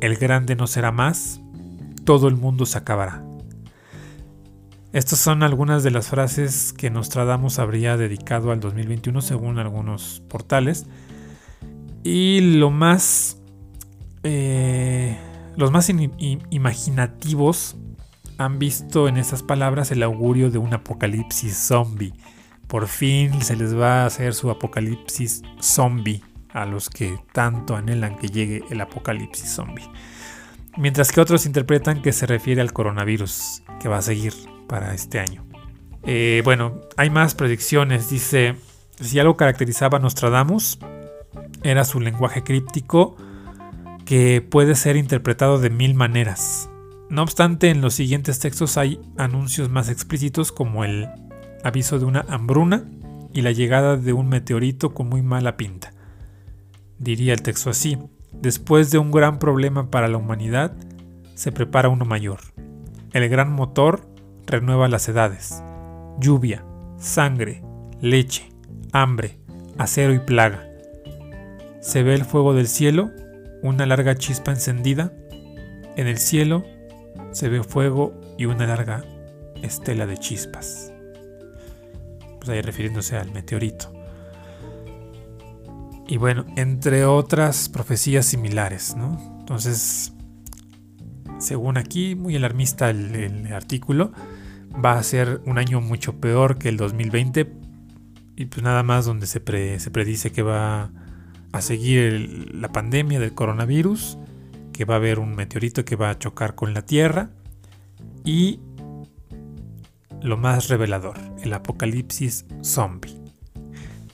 El 0.00 0.16
grande 0.16 0.56
no 0.56 0.66
será 0.66 0.90
más, 0.90 1.40
todo 2.02 2.26
el 2.26 2.34
mundo 2.36 2.66
se 2.66 2.76
acabará. 2.76 3.24
Estas 4.92 5.20
son 5.20 5.44
algunas 5.44 5.84
de 5.84 5.92
las 5.92 6.08
frases 6.08 6.72
que 6.72 6.90
Nostradamus 6.90 7.60
habría 7.60 7.96
dedicado 7.96 8.50
al 8.50 8.58
2021 8.58 9.22
según 9.22 9.60
algunos 9.60 10.24
portales. 10.28 10.86
Y 12.02 12.40
lo 12.58 12.72
más... 12.72 13.36
Eh, 14.24 15.16
los 15.56 15.70
más 15.70 15.88
imaginativos 16.50 17.76
han 18.40 18.58
visto 18.58 19.06
en 19.06 19.18
estas 19.18 19.42
palabras 19.42 19.90
el 19.92 20.02
augurio 20.02 20.50
de 20.50 20.56
un 20.56 20.72
apocalipsis 20.72 21.54
zombie. 21.54 22.14
Por 22.68 22.88
fin 22.88 23.42
se 23.42 23.54
les 23.54 23.78
va 23.78 24.02
a 24.02 24.06
hacer 24.06 24.32
su 24.32 24.50
apocalipsis 24.50 25.42
zombie 25.60 26.22
a 26.48 26.64
los 26.64 26.88
que 26.88 27.18
tanto 27.32 27.76
anhelan 27.76 28.16
que 28.16 28.28
llegue 28.28 28.64
el 28.70 28.80
apocalipsis 28.80 29.50
zombie. 29.50 29.86
Mientras 30.78 31.12
que 31.12 31.20
otros 31.20 31.44
interpretan 31.44 32.00
que 32.00 32.12
se 32.12 32.24
refiere 32.24 32.62
al 32.62 32.72
coronavirus 32.72 33.62
que 33.78 33.90
va 33.90 33.98
a 33.98 34.02
seguir 34.02 34.32
para 34.66 34.94
este 34.94 35.20
año. 35.20 35.44
Eh, 36.04 36.40
bueno, 36.42 36.80
hay 36.96 37.10
más 37.10 37.34
predicciones. 37.34 38.08
Dice, 38.08 38.56
si 38.98 39.18
algo 39.18 39.36
caracterizaba 39.36 39.98
a 39.98 40.00
Nostradamus, 40.00 40.78
era 41.62 41.84
su 41.84 42.00
lenguaje 42.00 42.42
críptico 42.42 43.16
que 44.06 44.40
puede 44.40 44.76
ser 44.76 44.96
interpretado 44.96 45.58
de 45.58 45.68
mil 45.68 45.92
maneras. 45.92 46.69
No 47.10 47.22
obstante, 47.24 47.70
en 47.70 47.80
los 47.80 47.94
siguientes 47.94 48.38
textos 48.38 48.76
hay 48.76 49.00
anuncios 49.18 49.68
más 49.68 49.88
explícitos 49.88 50.52
como 50.52 50.84
el 50.84 51.08
aviso 51.64 51.98
de 51.98 52.04
una 52.04 52.24
hambruna 52.28 52.84
y 53.34 53.42
la 53.42 53.50
llegada 53.50 53.96
de 53.96 54.12
un 54.12 54.28
meteorito 54.28 54.94
con 54.94 55.08
muy 55.08 55.20
mala 55.20 55.56
pinta. 55.56 55.92
Diría 56.98 57.32
el 57.32 57.42
texto 57.42 57.68
así, 57.68 57.98
después 58.32 58.92
de 58.92 58.98
un 58.98 59.10
gran 59.10 59.40
problema 59.40 59.90
para 59.90 60.06
la 60.06 60.18
humanidad, 60.18 60.76
se 61.34 61.50
prepara 61.50 61.88
uno 61.88 62.04
mayor. 62.04 62.38
El 63.12 63.28
gran 63.28 63.52
motor 63.52 64.08
renueva 64.46 64.86
las 64.86 65.08
edades. 65.08 65.64
Lluvia, 66.20 66.64
sangre, 66.96 67.64
leche, 68.00 68.50
hambre, 68.92 69.40
acero 69.78 70.14
y 70.14 70.20
plaga. 70.20 70.64
Se 71.80 72.04
ve 72.04 72.14
el 72.14 72.24
fuego 72.24 72.54
del 72.54 72.68
cielo, 72.68 73.10
una 73.62 73.84
larga 73.84 74.14
chispa 74.14 74.52
encendida. 74.52 75.12
En 75.96 76.06
el 76.06 76.18
cielo 76.18 76.64
se 77.32 77.48
ve 77.48 77.62
fuego 77.62 78.12
y 78.38 78.46
una 78.46 78.66
larga 78.66 79.04
estela 79.62 80.06
de 80.06 80.18
chispas. 80.18 80.92
Pues 82.38 82.48
ahí 82.48 82.62
refiriéndose 82.62 83.16
al 83.16 83.32
meteorito. 83.32 83.92
Y 86.08 86.16
bueno, 86.16 86.44
entre 86.56 87.04
otras 87.04 87.68
profecías 87.68 88.26
similares, 88.26 88.96
¿no? 88.96 89.38
Entonces, 89.38 90.12
según 91.38 91.76
aquí, 91.76 92.14
muy 92.14 92.34
alarmista 92.34 92.90
el, 92.90 93.52
artículo, 93.52 94.12
va 94.72 94.94
a 94.98 95.02
ser 95.02 95.40
un 95.46 95.58
año 95.58 95.80
mucho 95.80 96.20
peor 96.20 96.58
que 96.58 96.68
el 96.68 96.76
2020 96.76 97.52
y 98.36 98.46
pues 98.46 98.62
nada 98.62 98.82
más 98.82 99.04
donde 99.04 99.26
se, 99.26 99.78
se 99.78 99.90
predice 99.90 100.32
que 100.32 100.42
va 100.42 100.90
a 101.52 101.60
seguir 101.60 102.54
la 102.54 102.72
pandemia 102.72 103.20
del 103.20 103.34
coronavirus, 103.34 104.18
que 104.80 104.86
va 104.86 104.94
a 104.94 104.96
haber 104.96 105.18
un 105.18 105.34
meteorito 105.34 105.84
que 105.84 105.94
va 105.94 106.08
a 106.08 106.18
chocar 106.18 106.54
con 106.54 106.72
la 106.72 106.80
Tierra 106.80 107.28
y 108.24 108.60
lo 110.22 110.38
más 110.38 110.70
revelador, 110.70 111.18
el 111.42 111.52
apocalipsis 111.52 112.46
zombie. 112.62 113.14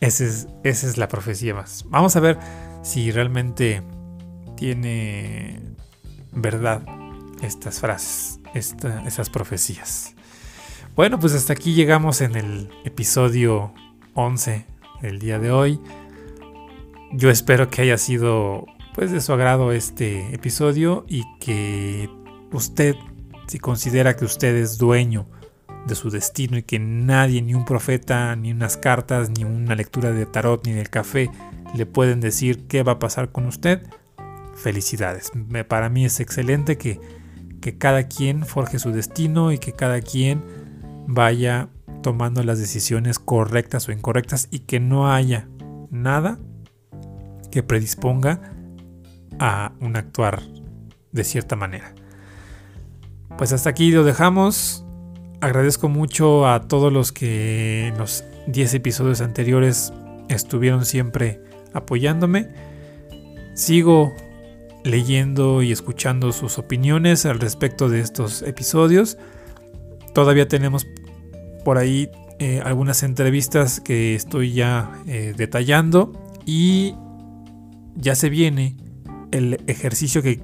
Esa 0.00 0.24
es, 0.24 0.48
esa 0.64 0.88
es 0.88 0.98
la 0.98 1.06
profecía 1.06 1.54
más. 1.54 1.84
Vamos 1.88 2.16
a 2.16 2.20
ver 2.20 2.40
si 2.82 3.12
realmente 3.12 3.84
tiene 4.56 5.62
verdad 6.32 6.82
estas 7.42 7.78
frases, 7.78 8.40
estas 8.52 9.30
profecías. 9.30 10.16
Bueno, 10.96 11.20
pues 11.20 11.32
hasta 11.34 11.52
aquí 11.52 11.74
llegamos 11.74 12.20
en 12.22 12.34
el 12.34 12.70
episodio 12.84 13.72
11 14.14 14.66
del 15.00 15.20
día 15.20 15.38
de 15.38 15.52
hoy. 15.52 15.80
Yo 17.12 17.30
espero 17.30 17.70
que 17.70 17.82
haya 17.82 17.98
sido 17.98 18.66
pues 18.96 19.10
de 19.10 19.20
su 19.20 19.34
agrado 19.34 19.72
este 19.72 20.34
episodio 20.34 21.04
y 21.06 21.24
que 21.38 22.08
usted, 22.50 22.96
si 23.46 23.58
considera 23.58 24.16
que 24.16 24.24
usted 24.24 24.56
es 24.56 24.78
dueño 24.78 25.26
de 25.86 25.94
su 25.94 26.08
destino 26.08 26.56
y 26.56 26.62
que 26.62 26.78
nadie, 26.78 27.42
ni 27.42 27.52
un 27.52 27.66
profeta, 27.66 28.34
ni 28.36 28.52
unas 28.52 28.78
cartas, 28.78 29.28
ni 29.28 29.44
una 29.44 29.74
lectura 29.74 30.12
de 30.12 30.24
tarot, 30.24 30.66
ni 30.66 30.72
del 30.72 30.88
café 30.88 31.30
le 31.74 31.84
pueden 31.84 32.20
decir 32.20 32.66
qué 32.68 32.82
va 32.82 32.92
a 32.92 32.98
pasar 32.98 33.32
con 33.32 33.44
usted, 33.44 33.86
felicidades. 34.54 35.30
Para 35.68 35.90
mí 35.90 36.06
es 36.06 36.18
excelente 36.18 36.78
que, 36.78 36.98
que 37.60 37.76
cada 37.76 38.04
quien 38.04 38.46
forje 38.46 38.78
su 38.78 38.92
destino 38.92 39.52
y 39.52 39.58
que 39.58 39.72
cada 39.74 40.00
quien 40.00 40.42
vaya 41.06 41.68
tomando 42.02 42.42
las 42.42 42.58
decisiones 42.58 43.18
correctas 43.18 43.90
o 43.90 43.92
incorrectas 43.92 44.48
y 44.50 44.60
que 44.60 44.80
no 44.80 45.12
haya 45.12 45.50
nada 45.90 46.38
que 47.50 47.62
predisponga 47.62 48.55
a 49.38 49.72
un 49.80 49.96
actuar 49.96 50.42
de 51.12 51.24
cierta 51.24 51.56
manera. 51.56 51.94
Pues 53.38 53.52
hasta 53.52 53.70
aquí 53.70 53.90
lo 53.90 54.04
dejamos. 54.04 54.84
Agradezco 55.40 55.88
mucho 55.88 56.48
a 56.48 56.68
todos 56.68 56.92
los 56.92 57.12
que 57.12 57.88
en 57.88 57.98
los 57.98 58.24
10 58.46 58.74
episodios 58.74 59.20
anteriores 59.20 59.92
estuvieron 60.28 60.84
siempre 60.84 61.42
apoyándome. 61.74 62.48
Sigo 63.54 64.12
leyendo 64.84 65.62
y 65.62 65.72
escuchando 65.72 66.32
sus 66.32 66.58
opiniones 66.58 67.26
al 67.26 67.40
respecto 67.40 67.88
de 67.88 68.00
estos 68.00 68.42
episodios. 68.42 69.18
Todavía 70.14 70.48
tenemos 70.48 70.86
por 71.64 71.78
ahí 71.78 72.08
eh, 72.38 72.62
algunas 72.64 73.02
entrevistas 73.02 73.80
que 73.80 74.14
estoy 74.14 74.52
ya 74.52 74.90
eh, 75.06 75.34
detallando 75.36 76.12
y 76.46 76.94
ya 77.96 78.14
se 78.14 78.30
viene 78.30 78.76
el 79.36 79.62
ejercicio 79.66 80.22
que, 80.22 80.40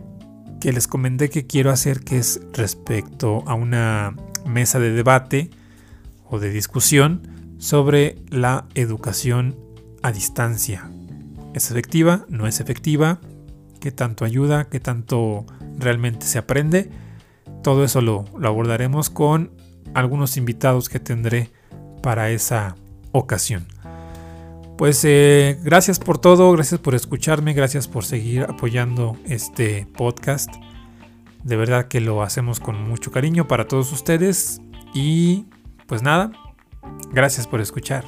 les 0.62 0.86
comenté 0.86 1.28
que 1.28 1.46
quiero 1.46 1.70
hacer 1.70 2.00
que 2.04 2.18
es 2.18 2.40
respecto 2.52 3.42
a 3.46 3.54
una 3.54 4.14
mesa 4.46 4.78
de 4.78 4.90
debate 4.92 5.50
o 6.28 6.38
de 6.38 6.50
discusión 6.50 7.56
sobre 7.58 8.16
la 8.28 8.66
educación 8.74 9.56
a 10.02 10.12
distancia. 10.12 10.88
¿Es 11.54 11.70
efectiva? 11.70 12.26
¿No 12.28 12.46
es 12.46 12.60
efectiva? 12.60 13.20
¿Qué 13.80 13.90
tanto 13.90 14.24
ayuda? 14.24 14.68
¿Qué 14.68 14.78
tanto 14.78 15.46
realmente 15.78 16.26
se 16.26 16.38
aprende? 16.38 16.90
Todo 17.62 17.84
eso 17.84 18.00
lo, 18.00 18.24
abordaremos 18.42 19.10
con 19.10 19.50
algunos 19.94 20.36
invitados 20.36 20.88
que 20.88 21.00
tendré 21.00 21.50
para 22.02 22.30
esa 22.30 22.76
ocasión. 23.10 23.66
Pues 24.78 25.04
eh, 25.04 25.58
gracias 25.62 25.98
por 25.98 26.18
todo, 26.18 26.50
gracias 26.52 26.80
por 26.80 26.94
escucharme, 26.94 27.52
gracias 27.52 27.88
por 27.88 28.04
seguir 28.04 28.42
apoyando 28.42 29.16
este 29.26 29.86
podcast. 29.96 30.52
De 31.44 31.56
verdad 31.56 31.88
que 31.88 32.00
lo 32.00 32.22
hacemos 32.22 32.60
con 32.60 32.88
mucho 32.88 33.10
cariño 33.10 33.46
para 33.48 33.68
todos 33.68 33.92
ustedes. 33.92 34.60
Y 34.94 35.46
pues 35.86 36.02
nada, 36.02 36.32
gracias 37.12 37.46
por 37.46 37.60
escuchar. 37.60 38.04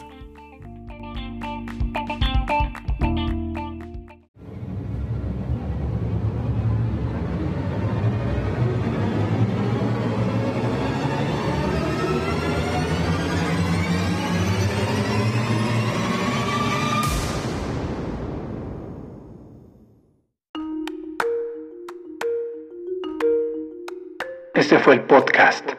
Este 24.75 24.83
fue 24.83 24.95
el 24.95 25.03
podcast 25.03 25.70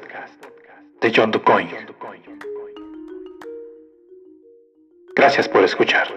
de 1.02 1.12
John 1.14 1.30
DuCoin. 1.30 1.68
Gracias 5.14 5.50
por 5.50 5.66
escuchar. 5.66 6.08